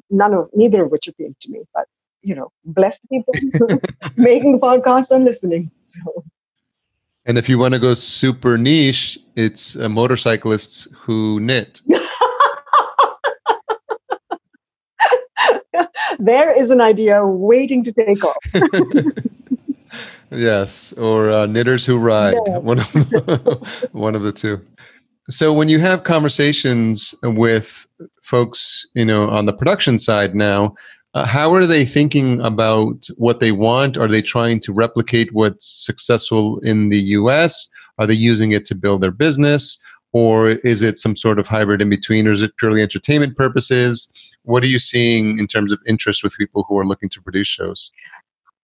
[0.09, 1.85] none of neither of which appealed to me but
[2.21, 3.33] you know blessed people
[4.15, 6.23] making podcasts and listening so
[7.25, 11.81] and if you want to go super niche it's uh, motorcyclists who knit
[16.19, 18.37] there is an idea waiting to take off.
[20.31, 22.37] yes, or uh, knitters who ride.
[22.45, 22.57] Yeah.
[22.57, 24.65] One of the, one of the two.
[25.29, 27.87] So when you have conversations with
[28.23, 30.75] folks, you know, on the production side now,
[31.13, 33.97] uh, how are they thinking about what they want?
[33.97, 37.69] Are they trying to replicate what's successful in the U.S.?
[37.99, 39.81] Are they using it to build their business?
[40.11, 44.11] Or is it some sort of hybrid in between, or is it purely entertainment purposes?
[44.43, 47.47] what are you seeing in terms of interest with people who are looking to produce
[47.47, 47.91] shows?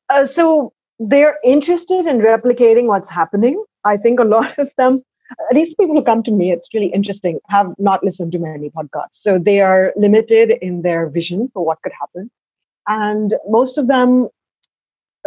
[0.10, 3.64] Uh, so they're interested in replicating what's happening.
[3.86, 5.04] I think a lot of them,
[5.50, 8.70] at least people who come to me, it's really interesting, have not listened to many
[8.70, 9.14] podcasts.
[9.14, 12.32] So they are limited in their vision for what could happen.
[12.88, 14.30] And most of them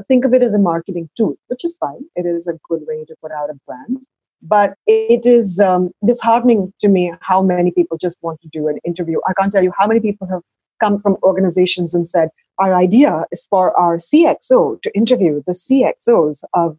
[0.09, 2.05] think of it as a marketing tool, which is fine.
[2.17, 3.99] It is a good way to put out a brand.
[4.43, 8.79] But it is um, disheartening to me how many people just want to do an
[8.85, 9.19] interview.
[9.29, 10.43] I can't tell you how many people have
[10.81, 16.43] come from organizations and said, Our idea is for our CXO to interview the CXOs
[16.55, 16.77] of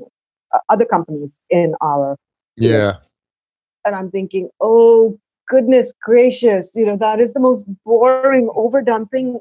[0.00, 2.16] uh, other companies in our.
[2.56, 2.94] Yeah.
[3.84, 9.38] And I'm thinking, oh goodness gracious, you know, that is the most boring, overdone thing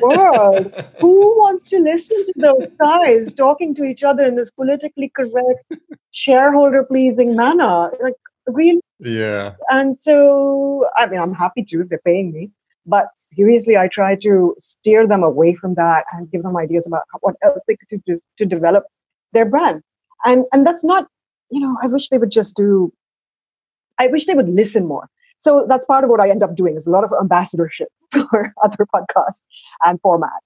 [0.00, 0.72] world.
[1.00, 5.74] Who wants to listen to those guys talking to each other in this politically correct,
[6.12, 7.90] shareholder pleasing manner?
[8.02, 8.14] Like,
[8.46, 8.80] really?
[9.00, 9.54] Yeah.
[9.70, 12.50] And so, I mean, I'm happy to, if they're paying me.
[12.84, 17.02] But seriously, I try to steer them away from that and give them ideas about
[17.20, 18.84] what else they could do to develop
[19.32, 19.82] their brand.
[20.24, 21.06] And and that's not,
[21.52, 22.92] you know, I wish they would just do
[23.98, 25.08] I wish they would listen more.
[25.38, 28.54] So that's part of what I end up doing is a lot of ambassadorship for
[28.62, 29.42] other podcasts
[29.84, 30.40] and format.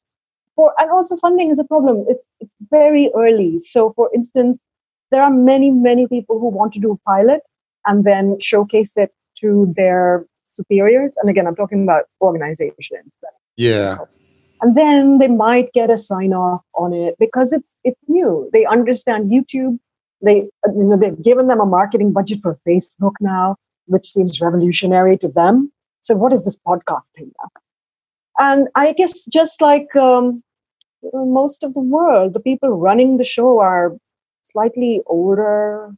[0.54, 2.04] For and also funding is a problem.
[2.08, 3.58] It's it's very early.
[3.58, 4.58] So for instance,
[5.10, 7.40] there are many, many people who want to do a pilot
[7.84, 11.14] and then showcase it to their superiors.
[11.20, 13.12] And again, I'm talking about organizations.
[13.56, 13.98] Yeah.
[14.62, 18.48] And then they might get a sign off on it because it's it's new.
[18.52, 19.78] They understand YouTube.
[20.22, 25.16] They you know they've given them a marketing budget for Facebook now which seems revolutionary
[25.18, 25.72] to them.
[26.02, 27.48] So, what is this podcast thing now?
[28.38, 30.42] And I guess just like um,
[31.12, 33.96] most of the world, the people running the show are
[34.44, 35.94] slightly older,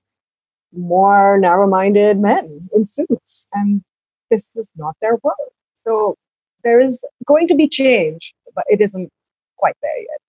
[0.73, 3.47] more narrow minded men in suits.
[3.53, 3.83] And
[4.31, 5.53] this is not their world.
[5.75, 6.17] So,
[6.65, 9.11] there is going to be change, but it isn't
[9.57, 10.21] quite there yet.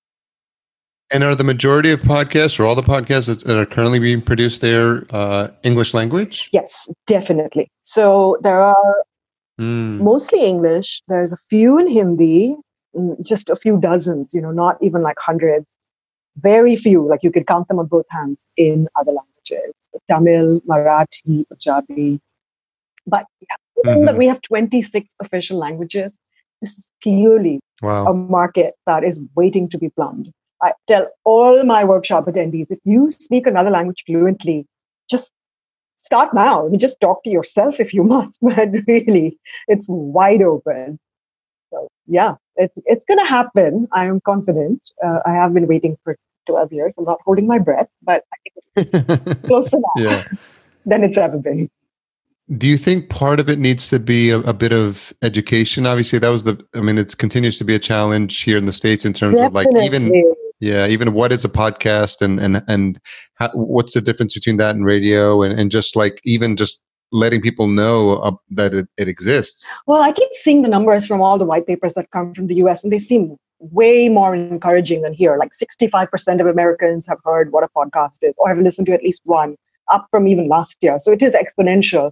[1.11, 4.61] And are the majority of podcasts or all the podcasts that are currently being produced
[4.61, 6.49] there uh, English language?
[6.51, 7.71] Yes, definitely.
[7.81, 8.95] So there are
[9.59, 9.99] mm.
[9.99, 11.01] mostly English.
[11.07, 12.55] There's a few in Hindi,
[12.95, 15.65] mm, just a few dozens, you know, not even like hundreds.
[16.37, 19.73] Very few, like you could count them on both hands in other languages
[20.09, 22.19] Tamil, Marathi, Punjabi.
[23.07, 24.05] But yeah, mm-hmm.
[24.05, 26.19] that we have 26 official languages.
[26.61, 28.07] This is purely wow.
[28.07, 30.31] a market that is waiting to be plumbed.
[30.61, 34.65] I tell all my workshop attendees if you speak another language fluently,
[35.09, 35.31] just
[35.97, 36.65] start now.
[36.65, 40.99] I mean, just talk to yourself if you must, but really, it's wide open.
[41.71, 43.87] So yeah, it's it's going to happen.
[43.93, 44.81] I am confident.
[45.03, 46.17] Uh, I have been waiting for
[46.47, 46.97] 12 years.
[46.97, 50.23] I'm not holding my breath, but I think close enough yeah.
[50.85, 51.69] than it's ever been.
[52.57, 55.85] Do you think part of it needs to be a, a, bit of education?
[55.85, 56.59] Obviously, that was the.
[56.73, 59.65] I mean, it continues to be a challenge here in the states in terms Definitely.
[59.65, 60.11] of like even
[60.59, 62.99] yeah, even what is a podcast and and and
[63.35, 67.41] how, what's the difference between that and radio and and just like even just letting
[67.41, 69.67] people know uh, that it, it exists.
[69.87, 72.55] Well, I keep seeing the numbers from all the white papers that come from the
[72.55, 72.83] U.S.
[72.83, 75.37] and they seem way more encouraging than here.
[75.37, 79.03] Like 65% of Americans have heard what a podcast is or have listened to at
[79.03, 79.55] least one,
[79.91, 80.99] up from even last year.
[80.99, 82.11] So it is exponential.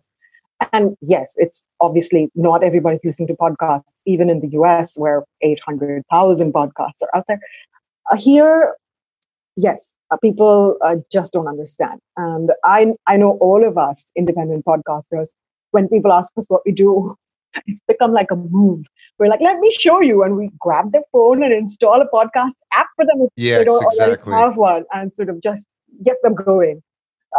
[0.74, 6.54] And yes, it's obviously not everybody's listening to podcasts, even in the US, where 800,000
[6.54, 7.40] podcasts are out there.
[8.12, 8.76] Uh, here,
[9.56, 12.00] yes, uh, people uh, just don't understand.
[12.16, 15.30] And I, I know all of us independent podcasters,
[15.72, 17.16] when people ask us what we do,
[17.66, 18.86] it's become like a move.
[19.20, 20.24] We're like, let me show you.
[20.24, 23.66] And we grab their phone and install a podcast app for them if yes, they
[23.66, 24.32] don't exactly.
[24.32, 25.66] already have one and sort of just
[26.04, 26.84] get them going.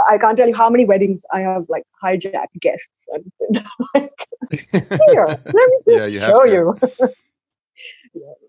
[0.09, 4.13] I can't tell you how many weddings I have like hijacked guests and like,
[4.73, 6.79] here, let me yeah, you show you.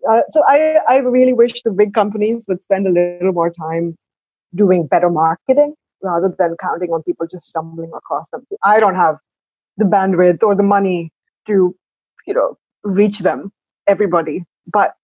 [0.10, 3.96] Uh, so I, I really wish the big companies would spend a little more time
[4.56, 8.46] doing better marketing rather than counting on people just stumbling across them.
[8.64, 9.18] I don't have
[9.78, 11.12] the bandwidth or the money
[11.48, 11.76] to,
[12.26, 13.52] you know, reach them,
[13.88, 14.46] everybody.
[14.68, 14.96] But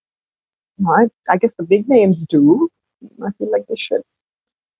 [0.87, 2.69] I, I guess the big names do.
[3.25, 4.01] I feel like they should.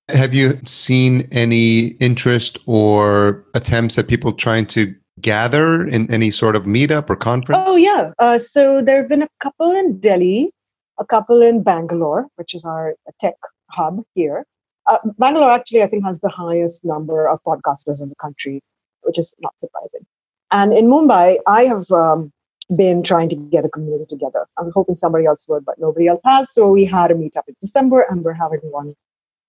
[0.10, 6.56] Have you seen any interest or attempts at people trying to gather in any sort
[6.56, 7.63] of meetup or conference?
[7.67, 8.12] Oh, yeah.
[8.19, 10.51] Uh, so there have been a couple in Delhi,
[10.97, 13.36] a couple in Bangalore, which is our tech
[13.69, 14.45] hub here.
[14.88, 18.62] Uh, Bangalore actually, I think, has the highest number of podcasters in the country,
[19.01, 20.06] which is not surprising.
[20.51, 22.32] And in Mumbai, I have um,
[22.75, 24.45] been trying to get a community together.
[24.58, 26.54] I was hoping somebody else would, but nobody else has.
[26.54, 28.95] So we had a meetup in December, and we're having one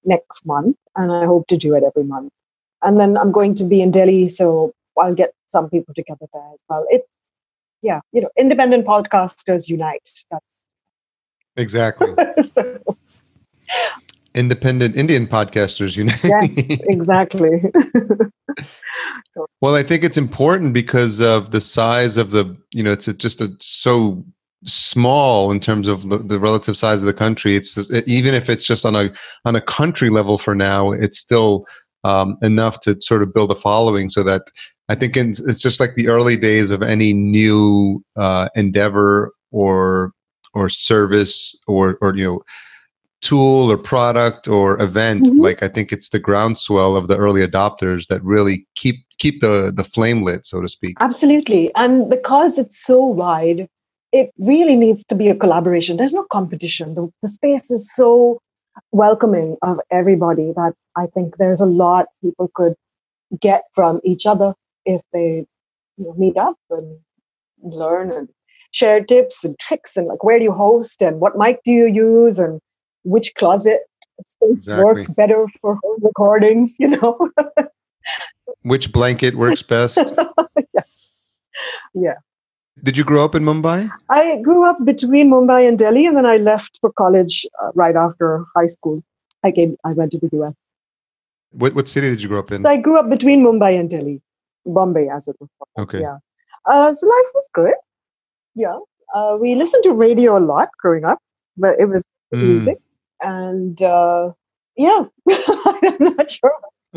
[0.05, 0.77] next month.
[0.95, 2.33] And I hope to do it every month.
[2.83, 6.51] And then I'm going to be in Delhi, so I'll get some people together there
[6.55, 6.85] as well.
[6.91, 7.07] It's
[7.83, 10.09] yeah, you know, independent podcasters unite.
[10.31, 10.67] That's
[11.57, 12.15] exactly.
[12.55, 12.79] so,
[14.35, 16.23] independent Indian podcasters unite.
[16.23, 17.63] yes, exactly.
[19.61, 23.41] well, I think it's important because of the size of the, you know, it's just
[23.41, 24.25] a, so
[24.65, 27.57] small in terms of the, the, relative size of the country.
[27.57, 29.11] It's even if it's just on a
[29.45, 31.67] on a country level for now, it's still
[32.05, 34.43] um, enough to sort of build a following so that
[34.89, 40.13] I think it's, it's just like the early days of any new uh, endeavor or
[40.55, 42.43] or service or or you know
[43.21, 45.25] tool or product or event.
[45.25, 45.41] Mm-hmm.
[45.41, 49.73] like i think it's the groundswell of the early adopters that really keep keep the
[49.75, 50.97] the flame lit so to speak.
[51.01, 51.75] Absolutely.
[51.75, 53.69] And because it's so wide
[54.13, 55.97] it really needs to be a collaboration.
[55.97, 56.95] There's no competition.
[56.95, 58.41] The, the space is so
[58.93, 62.75] welcoming of everybody that i think there's a lot people could
[63.41, 64.55] get from each other
[64.87, 65.45] if they
[65.97, 66.99] you know, meet up and
[67.63, 68.29] learn and
[68.71, 71.87] share tips and tricks and like where do you host and what mic do you
[71.87, 72.61] use and
[73.05, 73.81] which closet
[74.27, 74.85] space exactly.
[74.85, 77.31] works better for home recordings, you know.
[78.63, 79.99] which blanket works best?
[80.75, 81.13] yes.
[81.95, 82.15] Yeah.
[82.83, 83.91] Did you grow up in Mumbai?
[84.11, 87.97] I grew up between Mumbai and Delhi, and then I left for college uh, right
[87.97, 89.03] after high school.
[89.43, 89.77] I came.
[89.85, 90.55] I went to the US.
[91.53, 92.67] What what city did you grow up in?
[92.67, 94.21] I grew up between Mumbai and Delhi,
[94.67, 95.49] Bombay, as it was.
[95.59, 95.89] Called.
[95.89, 96.01] Okay.
[96.01, 96.19] Yeah.
[96.65, 97.75] Uh, so life was good.
[98.55, 98.79] Yeah.
[99.15, 101.19] Uh, we listened to radio a lot growing up,
[101.57, 102.43] but it was mm.
[102.43, 102.79] music
[103.21, 104.33] and uh,
[104.77, 106.55] yeah, I'm not sure.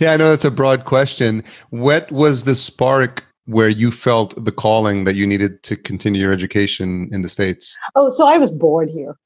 [0.00, 1.42] yeah, I know that's a broad question.
[1.70, 6.32] What was the spark where you felt the calling that you needed to continue your
[6.32, 7.76] education in the states?
[7.94, 9.16] Oh, so I was bored here.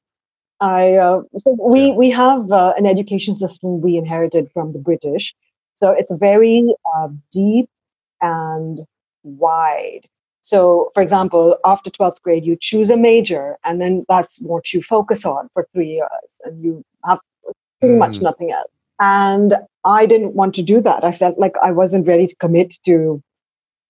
[0.61, 5.35] I uh, so we we have uh, an education system we inherited from the British,
[5.75, 7.69] so it's very uh, deep
[8.21, 8.81] and
[9.23, 10.07] wide.
[10.41, 14.81] So, for example, after 12th grade, you choose a major, and then that's what you
[14.81, 17.19] focus on for three years, and you have
[17.79, 17.99] pretty mm.
[17.99, 18.69] much nothing else.
[18.99, 21.03] And I didn't want to do that.
[21.03, 23.21] I felt like I wasn't ready to commit to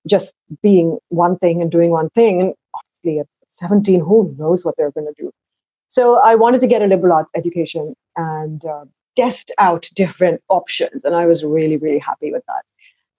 [0.08, 0.34] just
[0.64, 2.42] being one thing and doing one thing.
[2.42, 5.32] And obviously, at 17, who knows what they're going to do?
[5.90, 8.86] So, I wanted to get a liberal arts education and uh,
[9.16, 11.06] test out different options.
[11.06, 12.64] And I was really, really happy with that.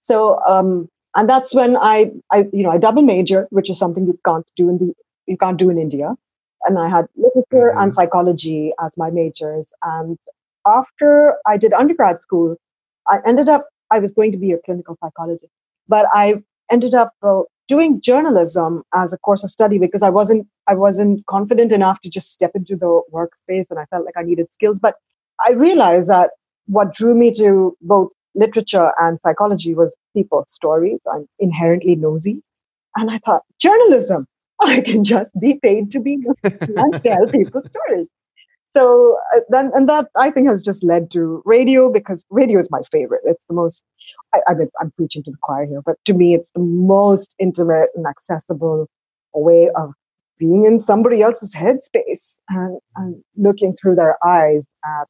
[0.02, 4.06] So, um, and that's when I, I, you know, I double major, which is something
[4.06, 4.94] you can't do in the
[5.26, 6.14] you can't do in India.
[6.64, 7.82] And I had literature mm-hmm.
[7.82, 9.72] and psychology as my majors.
[9.82, 10.18] And
[10.66, 12.56] after I did undergrad school,
[13.08, 15.52] I ended up I was going to be a clinical psychologist,
[15.88, 20.46] but I ended up uh, doing journalism as a course of study because I wasn't
[20.66, 24.22] I wasn't confident enough to just step into the workspace and I felt like I
[24.22, 24.78] needed skills.
[24.80, 24.94] But
[25.44, 26.30] I realized that
[26.66, 31.00] what drew me to both literature and psychology was people's stories.
[31.12, 32.42] I'm inherently nosy.
[32.96, 34.26] And I thought, journalism,
[34.60, 38.08] I can just be paid to be and tell people stories.
[38.72, 42.70] So uh, then, and that I think has just led to radio because radio is
[42.70, 43.22] my favorite.
[43.24, 43.82] It's the most,
[44.34, 47.34] I, I mean, I'm preaching to the choir here, but to me, it's the most
[47.38, 48.86] intimate and accessible
[49.34, 49.92] way of
[50.38, 55.08] being in somebody else's headspace and, and looking through their eyes at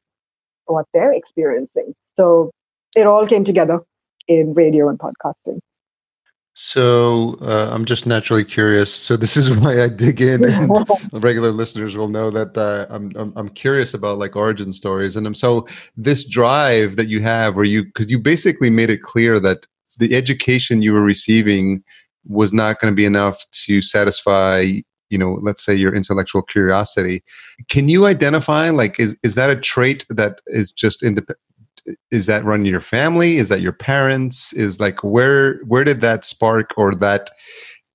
[0.66, 1.94] what they're experiencing.
[2.16, 2.50] So
[2.94, 3.80] it all came together
[4.28, 5.60] in radio and podcasting.
[6.58, 8.92] So uh, I'm just naturally curious.
[8.92, 10.72] So this is why I dig in, and
[11.12, 15.16] regular listeners will know that uh, I'm, I'm, I'm curious about like origin stories.
[15.16, 19.02] And I'm so this drive that you have, where you because you basically made it
[19.02, 19.66] clear that
[19.98, 21.84] the education you were receiving
[22.26, 24.64] was not going to be enough to satisfy
[25.10, 27.22] you know let's say your intellectual curiosity.
[27.68, 31.38] Can you identify like is is that a trait that is just independent
[32.10, 33.36] is that running your family?
[33.36, 34.52] Is that your parents?
[34.52, 37.30] Is like where where did that spark or that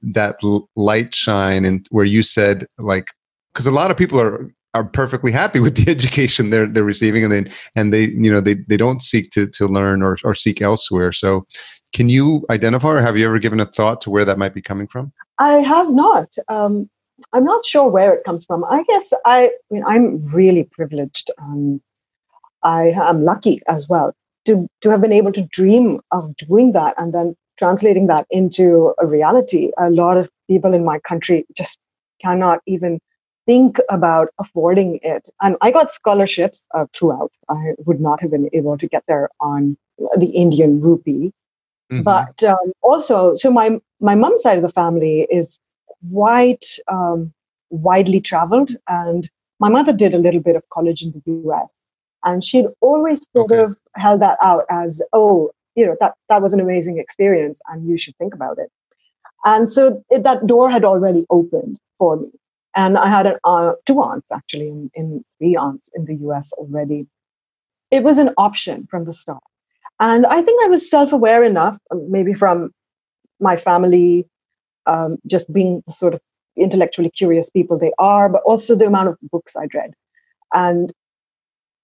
[0.02, 0.38] that
[0.76, 3.08] light shine and where you said like
[3.54, 7.24] because a lot of people are are perfectly happy with the education they're they're receiving
[7.24, 10.36] and then and they you know they they don't seek to to learn or or
[10.36, 11.12] seek elsewhere.
[11.12, 11.46] So
[11.94, 14.62] can you identify or have you ever given a thought to where that might be
[14.62, 15.12] coming from?
[15.40, 16.34] I have not.
[16.48, 16.90] Um
[17.34, 21.32] i'm not sure where it comes from i guess i, I mean i'm really privileged
[21.38, 21.82] um
[22.64, 24.14] I am lucky as well
[24.46, 28.94] to, to have been able to dream of doing that and then translating that into
[29.00, 29.72] a reality.
[29.78, 31.80] A lot of people in my country just
[32.22, 33.00] cannot even
[33.46, 35.24] think about affording it.
[35.42, 37.32] And I got scholarships uh, throughout.
[37.50, 39.78] I would not have been able to get there on
[40.18, 41.34] the Indian rupee.
[41.92, 42.04] Mm-hmm.
[42.04, 45.60] But um, also, so my my mom's side of the family is
[46.10, 47.34] quite um,
[47.70, 49.30] widely traveled, and
[49.60, 51.68] my mother did a little bit of college in the U.S.
[52.24, 53.64] And she'd always sort okay.
[53.64, 57.88] of held that out as, oh, you know, that, that was an amazing experience and
[57.88, 58.72] you should think about it.
[59.46, 62.30] And so it, that door had already opened for me.
[62.76, 66.54] And I had an, uh, two aunts actually, in, in three aunts in the US
[66.54, 67.08] already.
[67.90, 69.44] It was an option from the start.
[70.00, 72.72] And I think I was self aware enough, um, maybe from
[73.40, 74.28] my family,
[74.86, 76.22] um, just being the sort of
[76.58, 79.94] intellectually curious people they are, but also the amount of books I'd read.
[80.54, 80.94] And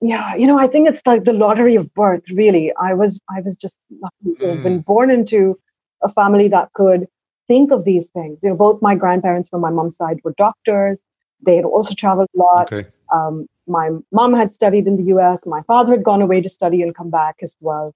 [0.01, 3.41] yeah you know i think it's like the lottery of birth really i was i
[3.41, 4.85] was just lucky to have been mm.
[4.85, 5.59] born into
[6.03, 7.07] a family that could
[7.47, 10.99] think of these things you know both my grandparents from my mom's side were doctors
[11.45, 12.87] they had also traveled a lot okay.
[13.13, 16.81] um, my mom had studied in the us my father had gone away to study
[16.81, 17.93] and come back as well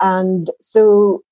[0.00, 1.22] and so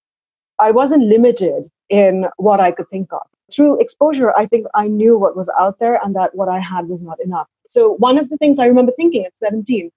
[0.60, 3.22] i wasn't limited in what i could think of
[3.52, 6.88] through exposure i think i knew what was out there and that what i had
[6.88, 9.90] was not enough so one of the things i remember thinking at 17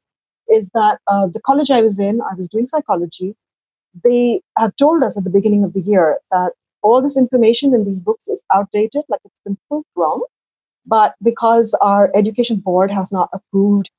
[0.50, 3.36] is that uh, the college I was in, I was doing psychology.
[4.04, 7.86] They have told us at the beginning of the year that all this information in
[7.86, 10.24] these books is outdated, like it's been proved wrong.
[10.86, 13.90] But because our education board has not approved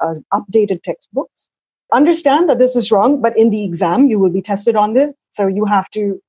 [0.00, 1.50] uh, updated textbooks,
[1.92, 5.12] understand that this is wrong, but in the exam, you will be tested on this.
[5.30, 6.20] So you have to.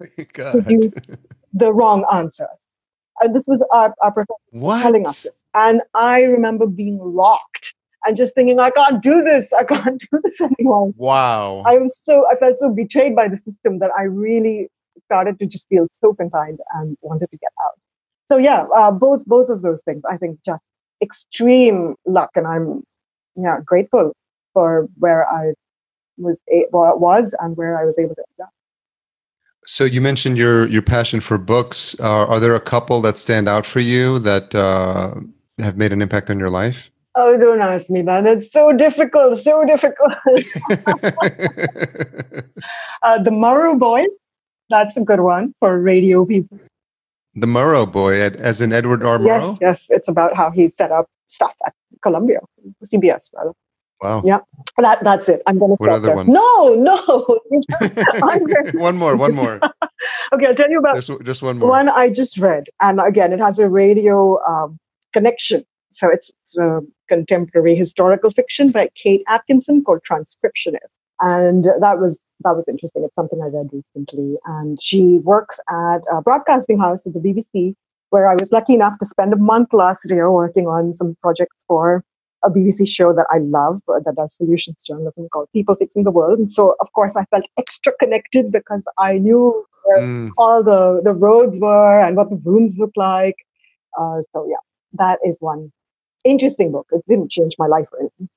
[0.34, 1.06] produce
[1.52, 2.68] the wrong answers.
[3.20, 4.82] And this was our, our professor what?
[4.82, 5.44] telling us this.
[5.54, 7.74] And I remember being locked
[8.04, 9.52] and just thinking, I can't do this.
[9.52, 10.92] I can't do this anymore.
[10.96, 11.62] Wow.
[11.66, 14.68] I was so, I felt so betrayed by the system that I really
[15.06, 17.78] started to just feel so confined and wanted to get out.
[18.28, 20.02] So yeah, uh, both both of those things.
[20.08, 20.62] I think just
[21.00, 22.82] extreme luck, and I'm
[23.36, 24.12] yeah grateful
[24.52, 25.52] for where I
[26.18, 28.52] was was and where I was able to adapt.
[29.66, 31.96] So you mentioned your your passion for books.
[31.98, 35.14] Uh, are there a couple that stand out for you that uh,
[35.58, 36.90] have made an impact on your life?
[37.16, 38.26] Oh, don't ask me that.
[38.26, 40.12] It's so difficult, so difficult.
[43.02, 44.04] uh, the Murrow Boy,
[44.68, 46.60] that's a good one for radio people.
[47.34, 49.18] The Murrow Boy, as in Edward R.
[49.18, 49.26] Murrow?
[49.26, 49.86] Yes, yes.
[49.88, 52.40] It's about how he set up stuff at Columbia,
[52.84, 53.52] CBS, rather.
[54.02, 54.22] Wow.
[54.24, 54.38] Yeah.
[54.78, 55.40] That, that's it.
[55.46, 56.16] I'm going to stop there.
[56.16, 56.26] One?
[56.28, 57.40] No, no.
[58.80, 59.60] one more, one more.
[60.32, 61.68] okay, I'll tell you about just, just one more.
[61.68, 62.64] One I just read.
[62.80, 64.78] And again, it has a radio um,
[65.12, 65.64] connection.
[65.90, 70.92] So it's, it's a contemporary historical fiction by Kate Atkinson called Transcriptionist.
[71.20, 73.02] And that was that was interesting.
[73.02, 74.36] It's something I read recently.
[74.44, 77.74] And she works at a broadcasting house at the BBC,
[78.10, 81.64] where I was lucky enough to spend a month last year working on some projects
[81.66, 82.04] for
[82.46, 86.10] a BBC show that I love uh, that does solutions journalism called People Fixing the
[86.10, 86.38] World.
[86.38, 90.30] And so, of course, I felt extra connected because I knew where Mm.
[90.36, 93.36] all the, the roads were and what the rooms looked like.
[93.98, 94.56] Uh, so yeah,
[94.94, 95.72] that is one
[96.24, 96.86] interesting book.
[96.90, 98.28] It didn't change my life or anything.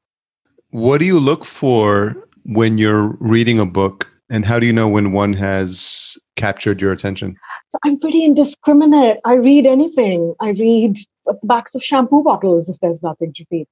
[0.72, 4.88] What do you look for when you're reading a book, and how do you know
[4.88, 7.36] when one has captured your attention?
[7.72, 9.18] So I'm pretty indiscriminate.
[9.26, 10.36] I read anything.
[10.40, 13.68] I read the backs of shampoo bottles if there's nothing to read.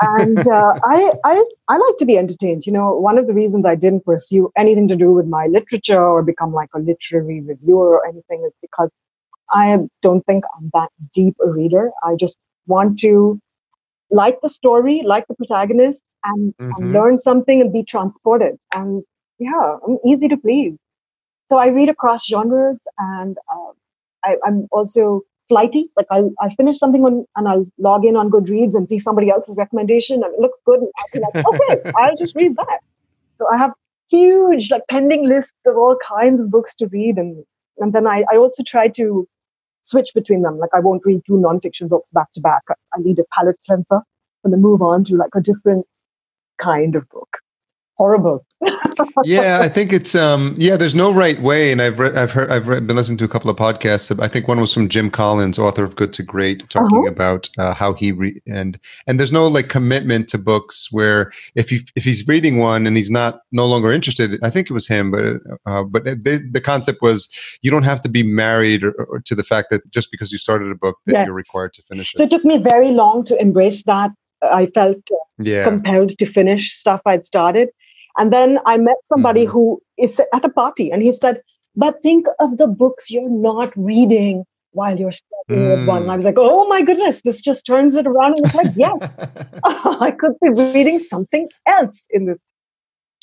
[0.00, 2.66] And uh, I, I, I like to be entertained.
[2.66, 6.02] You know, one of the reasons I didn't pursue anything to do with my literature
[6.04, 8.92] or become like a literary reviewer or anything is because
[9.50, 11.90] I don't think I'm that deep a reader.
[12.04, 13.40] I just want to
[14.10, 16.70] like the story, like the protagonist, and, Mhm.
[16.76, 18.56] and learn something and be transported.
[18.74, 19.02] And
[19.38, 20.76] yeah, I'm easy to please.
[21.50, 23.72] So I read across genres, and uh,
[24.24, 25.90] I, I'm also flighty.
[25.96, 29.30] Like I'll, I'll finish something on, and I'll log in on Goodreads and see somebody
[29.30, 32.80] else's recommendation, and it looks good, and I'll be like, okay, I'll just read that.
[33.38, 33.72] So I have
[34.08, 37.44] huge like pending lists of all kinds of books to read, and
[37.78, 39.28] and then I, I also try to
[39.82, 40.58] switch between them.
[40.58, 42.62] Like I won't read two nonfiction books back to back.
[42.68, 44.00] I, I need a palate cleanser,
[44.44, 45.86] and then move on to like a different
[46.58, 47.33] kind of book.
[47.96, 48.44] Horrible.
[49.24, 52.50] yeah, I think it's um yeah, there's no right way and I've read I've heard
[52.50, 54.16] I've read, been listening to a couple of podcasts.
[54.22, 57.08] I think one was from Jim Collins, author of Good to Great, talking Uh-huh.
[57.08, 61.68] about uh, how he re- and and there's no like commitment to books where if
[61.70, 64.88] he if he's reading one and he's not no longer interested, I think it was
[64.88, 65.36] him, but
[65.66, 67.28] uh, but the, the concept was
[67.62, 70.38] you don't have to be married or, or to the fact that just because you
[70.38, 71.26] started a book that Yes.
[71.26, 72.18] you're required to finish it.
[72.18, 74.10] So it took me very long to embrace that.
[74.42, 75.64] I felt uh, yeah.
[75.64, 77.68] compelled to finish stuff I'd started.
[78.18, 79.50] And then I met somebody Mhm.
[79.50, 81.40] who is at a party and he said,
[81.76, 86.02] But think of the books you're not reading while you're studying with one.
[86.02, 88.34] And I was like, Oh my goodness, this just turns it around.
[88.36, 89.08] And it's like, Yes,
[89.64, 92.40] I could be reading something else in this.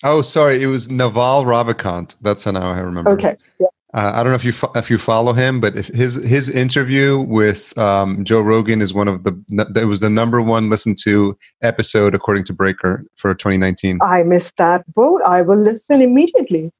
[0.03, 2.15] oh, sorry, it was Naval Ravikant.
[2.21, 3.11] That's how I remember.
[3.11, 3.37] Okay.
[3.59, 3.67] Yeah.
[3.93, 6.49] Uh, I don't know if you fo- if you follow him, but if his his
[6.49, 9.33] interview with um, Joe Rogan is one of the
[9.75, 13.99] it was the number one listened to episode according to Breaker for 2019.
[14.01, 15.21] I missed that boat.
[15.25, 16.71] I will listen immediately.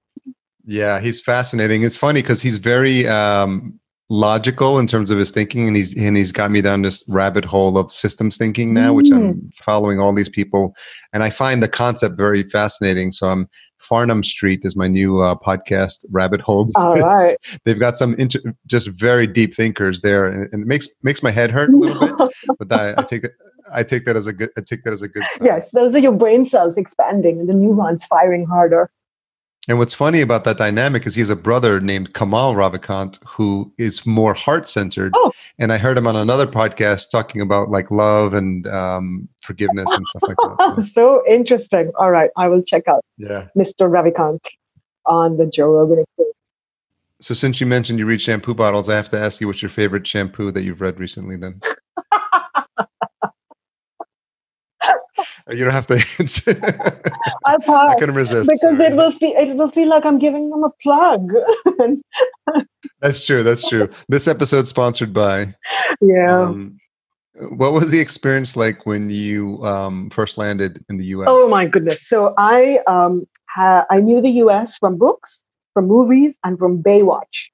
[0.66, 1.84] Yeah, he's fascinating.
[1.84, 3.78] It's funny because he's very um,
[4.10, 7.44] logical in terms of his thinking, and he's and he's got me down this rabbit
[7.44, 10.74] hole of systems thinking now, which I'm following all these people,
[11.12, 13.12] and I find the concept very fascinating.
[13.12, 13.50] So I'm
[13.92, 16.70] Farnham Street is my new uh, podcast rabbit hole.
[16.76, 17.36] All right.
[17.66, 21.30] They've got some inter- just very deep thinkers there, and, and it makes makes my
[21.30, 22.34] head hurt a little bit.
[22.58, 23.34] But I, I take it.
[23.74, 24.50] I take that as a good.
[24.58, 25.46] I take that as a good sign.
[25.46, 28.90] yes, those are your brain cells expanding and the neurons firing harder.
[29.68, 33.72] And what's funny about that dynamic is he has a brother named Kamal Ravikant who
[33.78, 35.14] is more heart centered.
[35.16, 35.32] Oh.
[35.60, 40.08] And I heard him on another podcast talking about like love and um, forgiveness and
[40.08, 40.76] stuff like that.
[40.78, 41.92] So, so interesting.
[42.00, 43.48] All right, I will check out yeah.
[43.56, 43.88] Mr.
[43.88, 44.40] Ravikant
[45.06, 46.36] on the Joe Rogan Experience.
[47.20, 49.70] So since you mentioned you read shampoo bottles, I have to ask you what's your
[49.70, 51.62] favorite shampoo that you've read recently then?
[55.50, 56.56] you don't have to answer.
[57.46, 58.50] I pass couldn't resist.
[58.50, 58.86] because sorry.
[58.86, 61.32] it will feel it will feel like I'm giving them a plug.
[63.02, 63.44] That's true.
[63.44, 63.90] That's true.
[64.10, 65.54] This episode sponsored by.
[66.02, 66.42] yeah.
[66.42, 66.78] Um,
[67.50, 71.28] what was the experience like when you um, first landed in the U.S.?
[71.30, 72.08] oh my goodness.
[72.08, 74.78] So I um ha- I knew the U.S.
[74.78, 77.50] from books, from movies, and from Baywatch.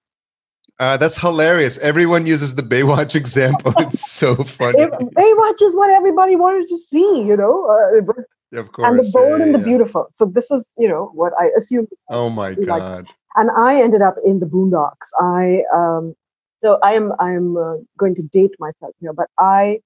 [0.79, 1.77] Uh, that's hilarious.
[1.79, 3.73] Everyone uses the Baywatch example.
[3.79, 4.83] It's so funny.
[4.83, 8.87] It, Baywatch is what everybody wanted to see, you know, uh, was- of course.
[8.87, 9.65] and the bold yeah, and the yeah.
[9.65, 10.07] beautiful.
[10.13, 13.07] So this is, you know, what I assumed Oh my like- god.
[13.35, 15.09] and I ended up in the boondocks.
[15.19, 16.15] I um,
[16.61, 19.79] so I am I'm uh, going to date myself here, but I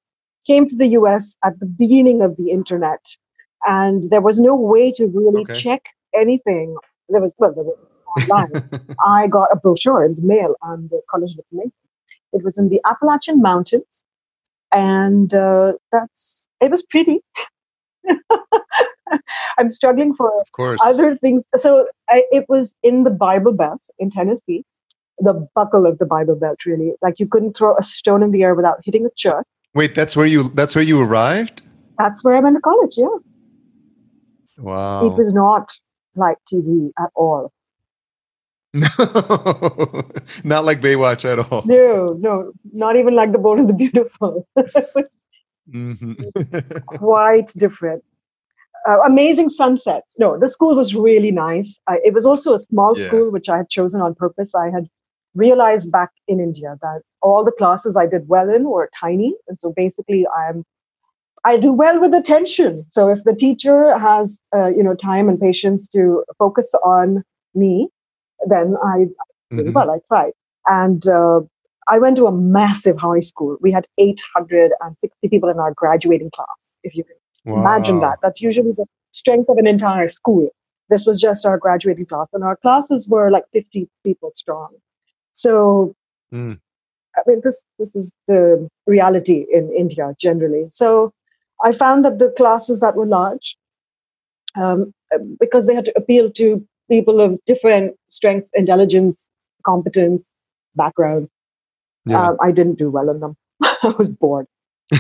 [0.46, 1.36] came to the U.S.
[1.44, 3.04] at the beginning of the internet,
[3.66, 5.60] and there was no way to really Okay.
[5.60, 5.82] check
[6.16, 6.76] anything.
[7.10, 7.78] There was well, there was
[8.18, 8.52] online.
[9.06, 11.74] I got a brochure in the mail on the College of Information.
[12.34, 14.04] It was in the Appalachian Mountains,
[14.72, 17.22] and uh, that's it was pretty.
[19.58, 20.80] I'm struggling for of course.
[20.84, 21.44] other things.
[21.58, 24.64] So I, it was in the Bible Belt in Tennessee,
[25.20, 26.94] the buckle of the Bible Belt, really.
[27.02, 29.46] Like you couldn't throw a stone in the air without hitting a church.
[29.74, 31.62] Wait, that's where you that's where you arrived?
[31.98, 32.94] That's where I went to college.
[32.98, 33.08] Yeah,
[34.58, 35.06] Wow.
[35.08, 35.72] it was not
[36.16, 37.52] like TV at all.
[38.74, 38.88] No,
[40.44, 41.64] not like Baywatch at all.
[41.66, 44.48] No, no, not even like the Bold and the Beautiful.
[45.70, 46.16] Mhm.
[46.88, 48.04] quite different.
[48.88, 50.16] Uh, amazing sunsets.
[50.18, 51.80] No, the school was really nice.
[51.88, 53.06] I, it was also a small Yeah.
[53.08, 54.56] school, which I had chosen on purpose.
[54.56, 54.88] I had
[55.36, 59.58] realized back in India that all the classes I did well in were tiny, and
[59.60, 60.66] so basically, I'm
[61.46, 62.86] I do well with attention.
[62.90, 67.24] So if the teacher has uh, you know time and patience to focus on
[67.56, 67.90] me,
[68.48, 69.08] then I
[69.54, 69.74] Mhm.
[69.74, 69.92] well.
[69.92, 70.32] I tried.
[70.68, 71.42] And uh,
[71.90, 73.58] I went to a massive high school.
[73.62, 77.16] We had 860 people in our graduating class, if you can
[77.60, 78.20] imagine that.
[78.22, 80.50] That's usually the strength of an entire school.
[80.90, 84.70] This was just our graduating class, and our classes were like 50 people strong.
[85.34, 85.96] So,
[86.34, 86.60] Mm.
[87.18, 90.68] I mean, this this is the reality in India generally.
[90.70, 91.12] So,
[91.64, 93.58] I found that the classes that were large,
[94.56, 94.94] um,
[95.40, 99.30] because they had to appeal to people of different strengths, intelligence,
[99.72, 100.36] competence,
[100.84, 101.30] background,
[102.06, 102.22] Yeah.
[102.30, 103.36] um, I didn't do well in them.
[103.64, 104.48] I was bored.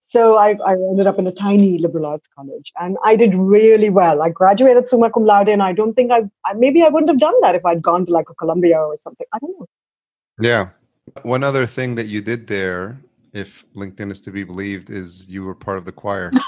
[0.00, 3.88] So I, I ended up in a tiny liberal arts college and I did really
[3.88, 4.20] well.
[4.22, 7.20] I graduated summa cum laude and I don't think I, I maybe I wouldn't have
[7.20, 9.26] done that if I'd gone to like a Columbia or something.
[9.32, 9.66] I don't know.
[10.40, 10.68] yeah.
[11.22, 13.00] One other thing that you did there,
[13.32, 16.30] if LinkedIn is to be believed, is you were part of the choir.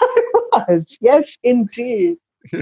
[0.68, 2.18] Yes, yes, indeed.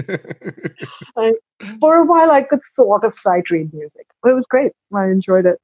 [1.79, 4.07] For a while I could sort of sight read music.
[4.21, 4.71] But it was great.
[4.93, 5.59] I enjoyed it.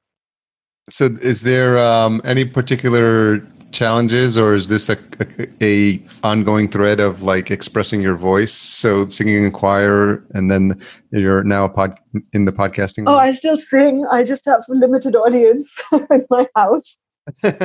[0.88, 3.40] so, is there um, any particular
[3.72, 8.52] challenges, or is this a, a, a ongoing thread of like expressing your voice?
[8.52, 11.98] So, singing in choir, and then you're now a pod
[12.32, 13.04] in the podcasting.
[13.06, 14.06] Oh, I still sing.
[14.10, 16.96] I just have a limited audience in my house.
[17.44, 17.58] okay.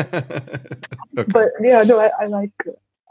[1.27, 2.51] But yeah, no, I, I like.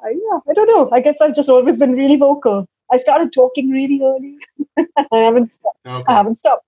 [0.05, 0.91] I, yeah, I don't know.
[0.93, 2.67] I guess I've just always been really vocal.
[2.93, 4.37] I started talking really early.
[5.13, 5.79] I haven't stopped.
[5.87, 6.05] Okay.
[6.09, 6.67] I haven't stopped.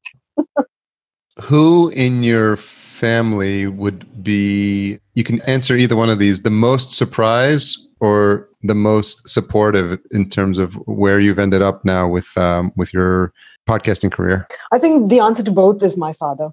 [1.41, 6.93] Who in your family would be, you can answer either one of these, the most
[6.95, 12.73] surprised or the most supportive in terms of where you've ended up now with um,
[12.77, 13.33] with your
[13.69, 14.47] podcasting career?
[14.73, 16.51] I think the answer to both is my father.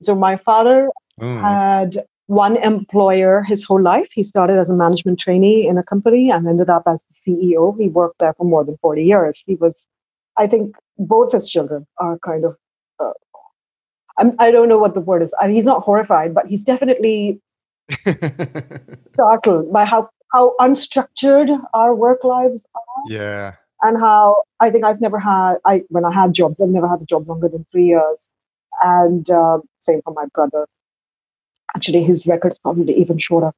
[0.00, 0.88] So my father
[1.20, 4.08] Oh, had one employer his whole life.
[4.12, 7.78] He started as a management trainee in a company and ended up as the CEO.
[7.78, 9.42] He worked there for more than 40 years.
[9.44, 9.88] He was,
[10.36, 12.56] I think, both his children are kind of,
[13.00, 13.12] uh,
[14.18, 15.34] I'm, I don't know what the word is.
[15.40, 17.40] I mean, he's not horrified, but he's definitely
[19.14, 23.54] startled by how, how unstructured our work lives are yeah.
[23.82, 27.02] and how I think I've never had I when I had jobs, I've never had
[27.02, 28.30] a job longer than three years,
[28.82, 30.66] and uh, same for my brother.
[31.74, 33.52] Actually, his record's probably even shorter.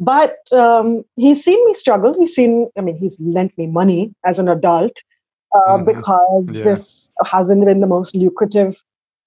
[0.00, 2.14] But um, he's seen me struggle.
[2.18, 4.96] He's seen, I mean, he's lent me money as an adult
[5.54, 5.86] uh, Mhm.
[5.86, 6.64] because Yeah.
[6.64, 8.82] this hasn't been the most lucrative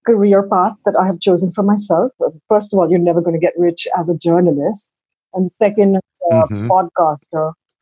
[0.05, 2.11] career path that I have chosen for myself.
[2.47, 4.91] First of all, you're never going to get rich as a journalist,
[5.33, 6.67] and second, as a Mhm.
[6.69, 7.53] podcaster.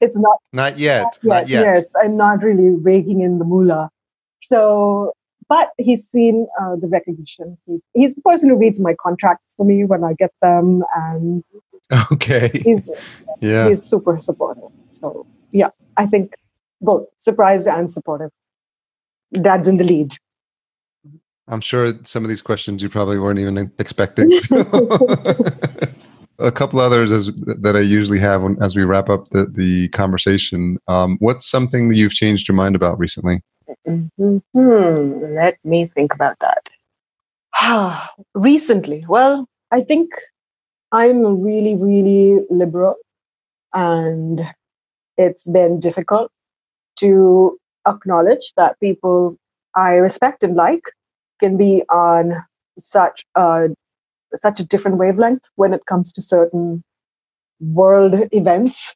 [0.00, 1.02] it's not Not yet.
[1.04, 1.64] yet, Not yet.
[1.66, 3.90] Yes, I'm not really raking in the moolah.
[4.42, 5.12] So,
[5.48, 7.56] but he's seen uh, the recognition.
[7.66, 11.44] He's he's the person who reads my contracts for me when I get them, and
[12.12, 12.50] Okay.
[12.64, 12.90] he's
[13.40, 13.68] Yeah.
[13.68, 14.64] he's super supportive.
[14.90, 16.34] So, yeah, I think
[16.80, 18.30] both surprised and supportive.
[19.32, 20.16] Dad's in the lead.
[21.48, 24.30] I'm sure some of these questions you probably weren't even expecting.
[26.38, 29.88] a couple others as, that I usually have when, as we wrap up the, the
[29.90, 30.78] conversation.
[30.88, 33.42] Um, what's something that you've changed your mind about recently?
[33.86, 34.38] Hmm.
[35.34, 36.68] Let me think about that.
[38.34, 40.10] Recently, well, I think
[40.92, 42.96] I'm really, really liberal,
[43.72, 44.46] and
[45.16, 46.30] it's been difficult
[46.96, 49.38] to acknowledge that people
[49.76, 50.82] I respect and like
[51.38, 52.44] can be on
[52.78, 53.68] such a
[54.36, 56.82] such a different wavelength when it comes to certain
[57.60, 58.94] world events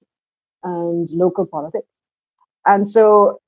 [0.65, 1.87] and local politics.
[2.67, 3.41] And so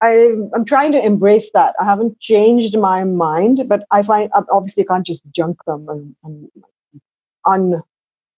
[0.00, 1.74] I, I'm trying to embrace that.
[1.80, 6.14] I haven't changed my mind, but I find obviously I can't just junk them and,
[6.24, 7.82] and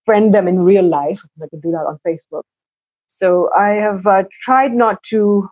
[0.08, 1.20] unfriend them in real life.
[1.42, 2.44] I can do that on Facebook.
[3.08, 5.50] So I have uh, tried not to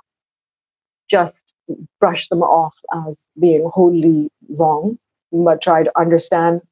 [1.11, 1.55] just
[2.01, 2.75] brush them off
[3.07, 4.99] as being wholly wrong,
[5.33, 6.63] but try to understand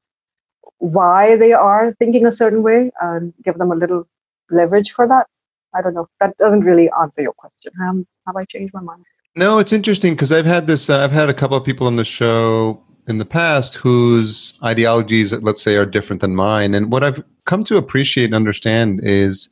[0.79, 4.07] why they are thinking a certain way and give them a little
[4.51, 5.27] leverage for that.
[5.75, 6.09] I don't know.
[6.21, 7.73] That doesn't really answer your question.
[7.83, 9.05] Um, have I changed my mind?
[9.39, 10.89] No, it's interesting because I've had this.
[10.89, 15.35] Uh, I've had a couple of people on the show in the past whose ideologies,
[15.35, 16.73] let's say, are different than mine.
[16.73, 19.51] And what I've come to appreciate and understand is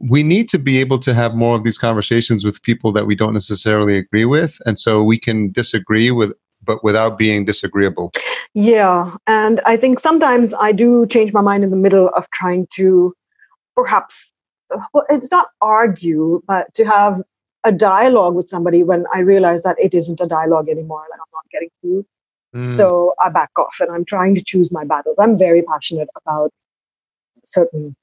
[0.00, 3.14] we need to be able to have more of these conversations with people that we
[3.14, 8.10] don't necessarily agree with, and so we can disagree with, but without being disagreeable.
[8.54, 12.66] Yeah, and I think sometimes I do change my mind in the middle of trying
[12.74, 13.14] to,
[13.76, 14.32] perhaps,
[14.92, 17.22] well, it's not argue, but to have
[17.64, 21.32] a dialogue with somebody when I realize that it isn't a dialogue anymore, like I'm
[21.32, 22.04] not getting through.
[22.54, 22.76] Mm.
[22.76, 25.16] So I back off and I'm trying to choose my battles.
[25.18, 26.50] I'm very passionate about
[27.44, 27.94] certain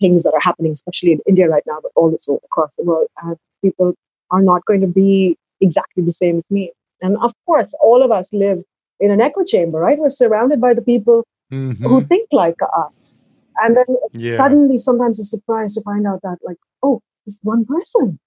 [0.00, 3.08] things that are happening, especially in India right now, but also across the world.
[3.22, 3.94] And people
[4.30, 6.72] are not going to be exactly the same as me.
[7.02, 8.62] And of course, all of us live
[9.00, 9.98] in an echo chamber, right?
[9.98, 11.82] We're surrounded by the people Mhm.
[11.82, 13.18] who think like us.
[13.62, 14.36] And then Yeah.
[14.36, 18.18] suddenly, sometimes it's surprised to find out that, like, oh, this one person,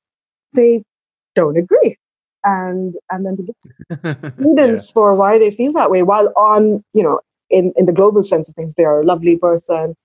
[0.54, 0.84] they
[1.36, 1.98] don't agree.
[2.44, 6.02] And and then to get evidence for why they feel that way.
[6.02, 9.38] While on, you know, in, in the global sense of things, they are a lovely
[9.38, 9.96] person,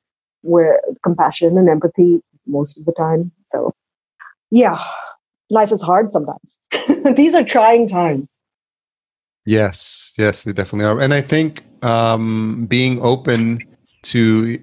[0.43, 3.33] where compassion and empathy most of the time.
[3.47, 3.73] So
[4.51, 4.79] yeah,
[5.51, 6.59] life is hard sometimes.
[7.17, 8.29] These are trying times.
[9.45, 11.01] Yes, yes, they definitely are.
[11.01, 13.61] And I think um, being open
[14.03, 14.63] to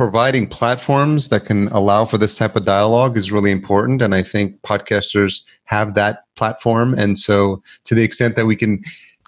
[0.00, 4.00] providing platforms that can allow for this type of dialogue is really important.
[4.00, 6.94] And I think podcasters have that platform.
[6.94, 8.82] And so, to the extent that we can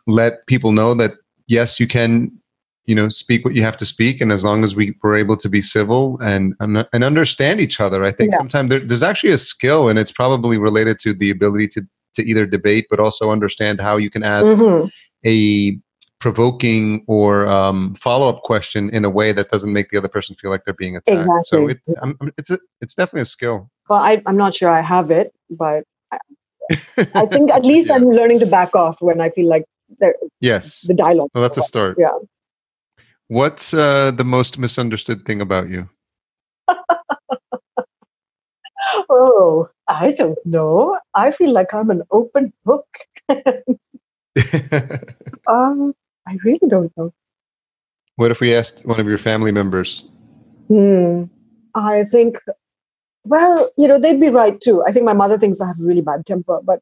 [0.07, 1.13] let people know that,
[1.47, 2.33] yes, you can.
[2.87, 5.37] You know, speak what you have to speak, and as long as we were able
[5.37, 8.39] to be civil and and, and understand each other, I think Yeah.
[8.39, 12.29] sometimes there, there's actually a skill, and it's probably related to the ability to to
[12.29, 14.91] either debate, but also understand how you can ask Mhm.
[15.25, 15.79] a
[16.23, 20.51] provoking or um, follow-up question in a way that doesn't make the other person feel
[20.51, 21.47] like they're being attacked.
[21.47, 21.81] So it,
[22.39, 23.69] it's a, it's definitely a skill.
[23.89, 25.83] Well, I, I'm not sure I have it, but
[26.97, 27.97] I think at least Yeah.
[27.97, 29.65] I'm learning to back off when I feel like
[29.99, 30.83] there, yes.
[30.83, 31.31] the dialogue.
[31.35, 31.97] Well, that's a start.
[31.99, 32.17] Yeah.
[33.27, 35.89] What's uh, the most misunderstood thing about you?
[39.09, 40.99] Oh, I don't know.
[41.15, 42.87] I feel like I'm an open book.
[45.49, 45.95] Um,
[46.27, 47.13] I really don't know.
[48.17, 50.09] what if we asked one of your family members?
[50.69, 51.25] Hmm.
[51.75, 52.39] I think,
[53.25, 54.85] well, you know, they'd be right too.
[54.85, 56.81] I think my mother thinks I have a really bad temper, but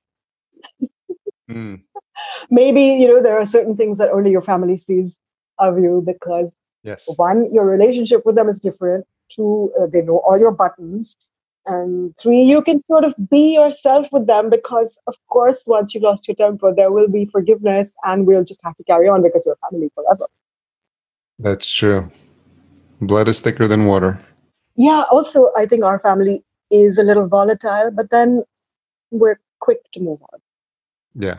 [1.51, 1.83] Mm,
[2.51, 5.19] maybe, you know, there are certain things that only your family sees
[5.59, 6.49] of you because
[6.83, 7.07] yes.
[7.17, 9.07] one, your relationship with them is different.
[9.35, 11.17] Two, uh, they know all your buttons.
[11.71, 16.01] And three, you can sort of be yourself with them because, of course, once you
[16.01, 19.45] lost your temper, there will be forgiveness and we'll just have to carry on because
[19.47, 20.27] we're family forever.
[21.39, 22.11] That's true.
[23.01, 24.21] Blood is thicker than water.
[24.75, 26.43] Yeah, also, I think our family
[26.73, 28.43] is a little volatile, but then
[29.13, 30.41] we're quick to move on.
[31.15, 31.39] Yeah.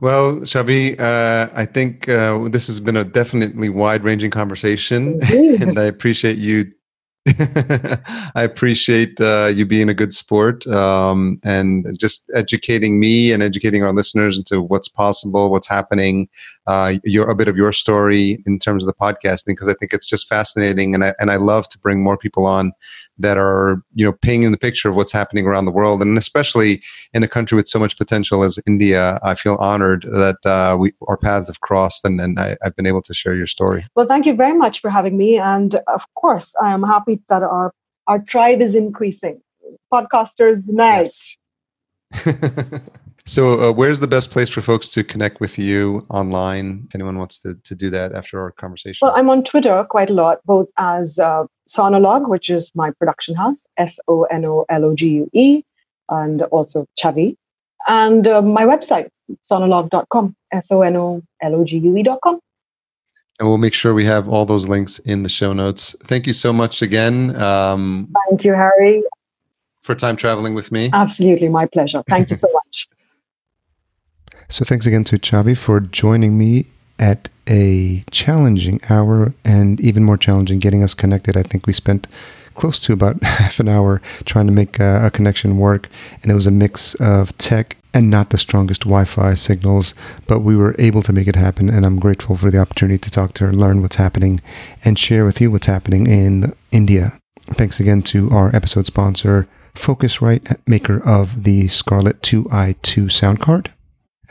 [0.00, 5.20] Well, Chhavi, uh, I think uh, this has been a definitely wide-ranging conversation.
[5.32, 6.72] And I appreciate you.
[8.34, 13.84] I appreciate uh, you being a good sport um, and just educating me and educating
[13.84, 16.28] our listeners into what's possible, what's happening,
[16.66, 19.92] uh, your a bit of your story in terms of the podcasting because I think
[19.92, 22.72] it's just fascinating and I and I love to bring more people on
[23.18, 26.82] that are you know painting the picture of what's happening around the world and especially
[27.12, 29.18] in a country with so much potential as India.
[29.22, 32.86] I feel honored that uh, we our paths have crossed and and I, I've been
[32.86, 33.84] able to share your story.
[33.94, 35.38] Well, thank you very much for having me.
[35.38, 37.72] And of course, I am happy that our,
[38.06, 39.40] our tribe is increasing.
[39.92, 41.12] Podcasters Unite.
[42.12, 42.80] Yes.
[43.24, 46.84] so, uh, where's the best place for folks to connect with you online?
[46.88, 49.06] If anyone wants to, to do that after our conversation.
[49.06, 53.34] Well, I'm on Twitter quite a lot, both as uh, Sonologue, which is my production
[53.34, 55.62] house, S O N O L O G U E,
[56.08, 57.36] and also Chhavi,
[57.86, 59.08] and uh, my website,
[59.50, 62.40] sonologue.com, S O N O L O G U E.com.
[63.38, 65.94] and we'll make sure we have all those links in the show notes.
[66.04, 69.04] Thank you so much again um, Thank you, Harry.
[69.82, 70.90] for time traveling with me.
[70.92, 72.02] Absolutely my pleasure.
[72.08, 72.88] Thank you so much.
[74.52, 76.66] So thanks again to Chhavi for joining me
[76.98, 81.38] at a challenging hour and even more challenging getting us connected.
[81.38, 82.06] I think we spent
[82.52, 85.88] close to about half an hour trying to make a, a connection work,
[86.22, 89.94] and it was a mix of tech and not the strongest Wi-Fi signals,
[90.26, 93.10] but we were able to make it happen, and I'm grateful for the opportunity to
[93.10, 94.42] talk to her, learn what's happening,
[94.84, 97.18] and share with you what's happening in India.
[97.54, 103.72] Thanks again to our episode sponsor, Focusrite, maker of the Scarlett 2i2 sound card.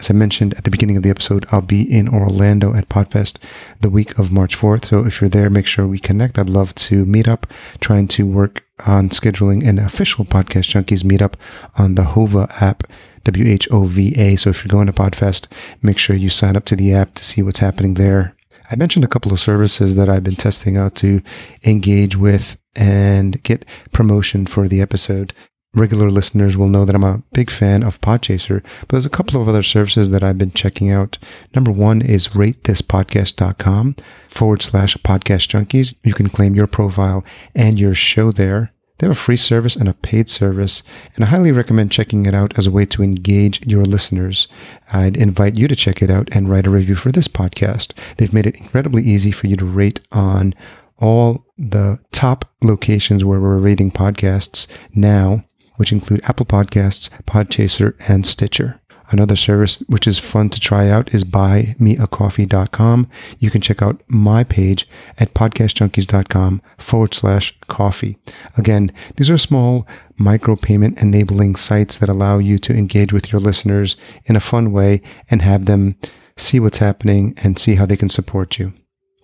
[0.01, 3.37] As I mentioned at the beginning of the episode, I'll be in Orlando at Podfest
[3.81, 4.85] the week of March 4th.
[4.85, 6.39] So if you're there, make sure we connect.
[6.39, 7.45] I'd love to meet up,
[7.81, 11.35] trying to work on scheduling an official Podcast Junkies meetup
[11.77, 12.85] on the Whova app,
[13.25, 14.37] W H O V A.
[14.37, 15.45] So if you're going to Podfest,
[15.83, 18.35] make sure you sign up to the app to see what's happening there.
[18.71, 21.21] I mentioned a couple of services that I've been testing out to
[21.63, 25.35] engage with and get promotion for the episode
[25.73, 29.41] regular listeners will know that I'm a big fan of Podchaser, but there's a couple
[29.41, 31.17] of other services that I've been checking out.
[31.55, 33.95] Number one is ratethispodcast.com
[34.29, 35.93] forward slash podcast junkies.
[36.03, 37.23] You can claim your profile
[37.55, 38.73] and your show there.
[38.97, 40.83] They have a free service and a paid service,
[41.15, 44.49] and I highly recommend checking it out as a way to engage your listeners.
[44.91, 47.93] I'd invite you to check it out and write a review for this podcast.
[48.17, 50.53] They've made it incredibly easy for you to rate on
[50.99, 55.43] all the top locations where we're rating podcasts now
[55.81, 58.79] which include Apple Podcasts, Podchaser, and Stitcher.
[59.09, 63.07] Another service which is fun to try out is buymeacoffee.com.
[63.39, 68.19] You can check out my page at podcastjunkies.com forward slash coffee.
[68.57, 69.87] Again, these are small
[70.19, 75.01] micropayment enabling sites that allow you to engage with your listeners in a fun way
[75.31, 75.95] and have them
[76.37, 78.71] see what's happening and see how they can support you.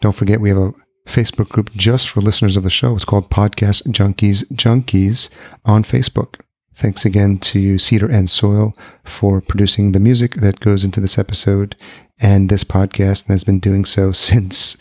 [0.01, 0.73] Don't forget, we have a
[1.07, 2.95] Facebook group just for listeners of the show.
[2.95, 5.29] It's called Podcast Junkies Junkies
[5.63, 6.41] on Facebook.
[6.77, 11.75] Thanks again to Cedar and Soil for producing the music that goes into this episode
[12.19, 14.77] and this podcast and has been doing so since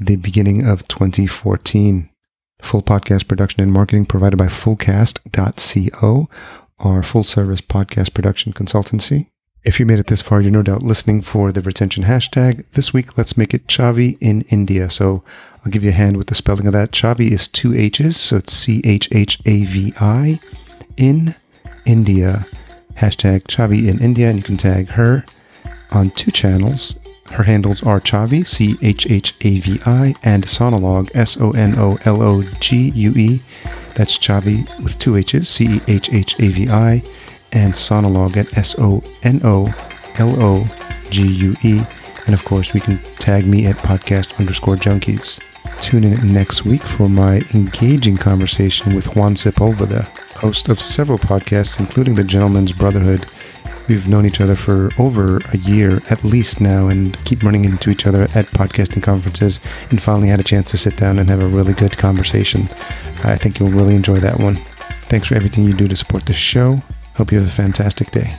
[0.00, 2.10] the beginning of 2014.
[2.62, 6.28] Full podcast production and marketing provided by fullcast.co,
[6.80, 9.28] our full service podcast production consultancy.
[9.62, 12.64] If you made it this far, you're no doubt listening for the retention hashtag.
[12.72, 14.90] This week, let's make it Chhavi in India.
[14.90, 15.22] So
[15.64, 16.90] I'll give you a hand with the spelling of that.
[16.90, 20.40] Chhavi is two H's, so it's C H H A V I
[20.96, 21.34] in
[21.84, 22.46] India.
[22.94, 25.24] Hashtag Chhavi in India, and you can tag her
[25.90, 26.96] on two channels.
[27.30, 31.78] Her handles are Chhavi, C H H A V I, and Sonologue, S O N
[31.78, 33.42] O L O G U E.
[33.94, 37.02] That's Chhavi with two H's, C H H A V I,
[37.52, 39.72] and Sonologue at S O N O
[40.18, 40.68] L O
[41.10, 41.82] G U E.
[42.26, 45.40] And of course, we can tag me at podcast underscore junkies.
[45.80, 51.78] Tune in next week for my engaging conversation with Juan Sepulveda host of several podcasts,
[51.80, 53.26] including The Gentleman's Brotherhood.
[53.88, 57.90] We've known each other for over a year at least now and keep running into
[57.90, 59.60] each other at podcasting conferences
[59.90, 62.62] and finally had a chance to sit down and have a really good conversation.
[63.24, 64.56] I think you'll really enjoy that one.
[65.08, 66.82] Thanks for everything you do to support this show.
[67.14, 68.34] Hope you have a fantastic day.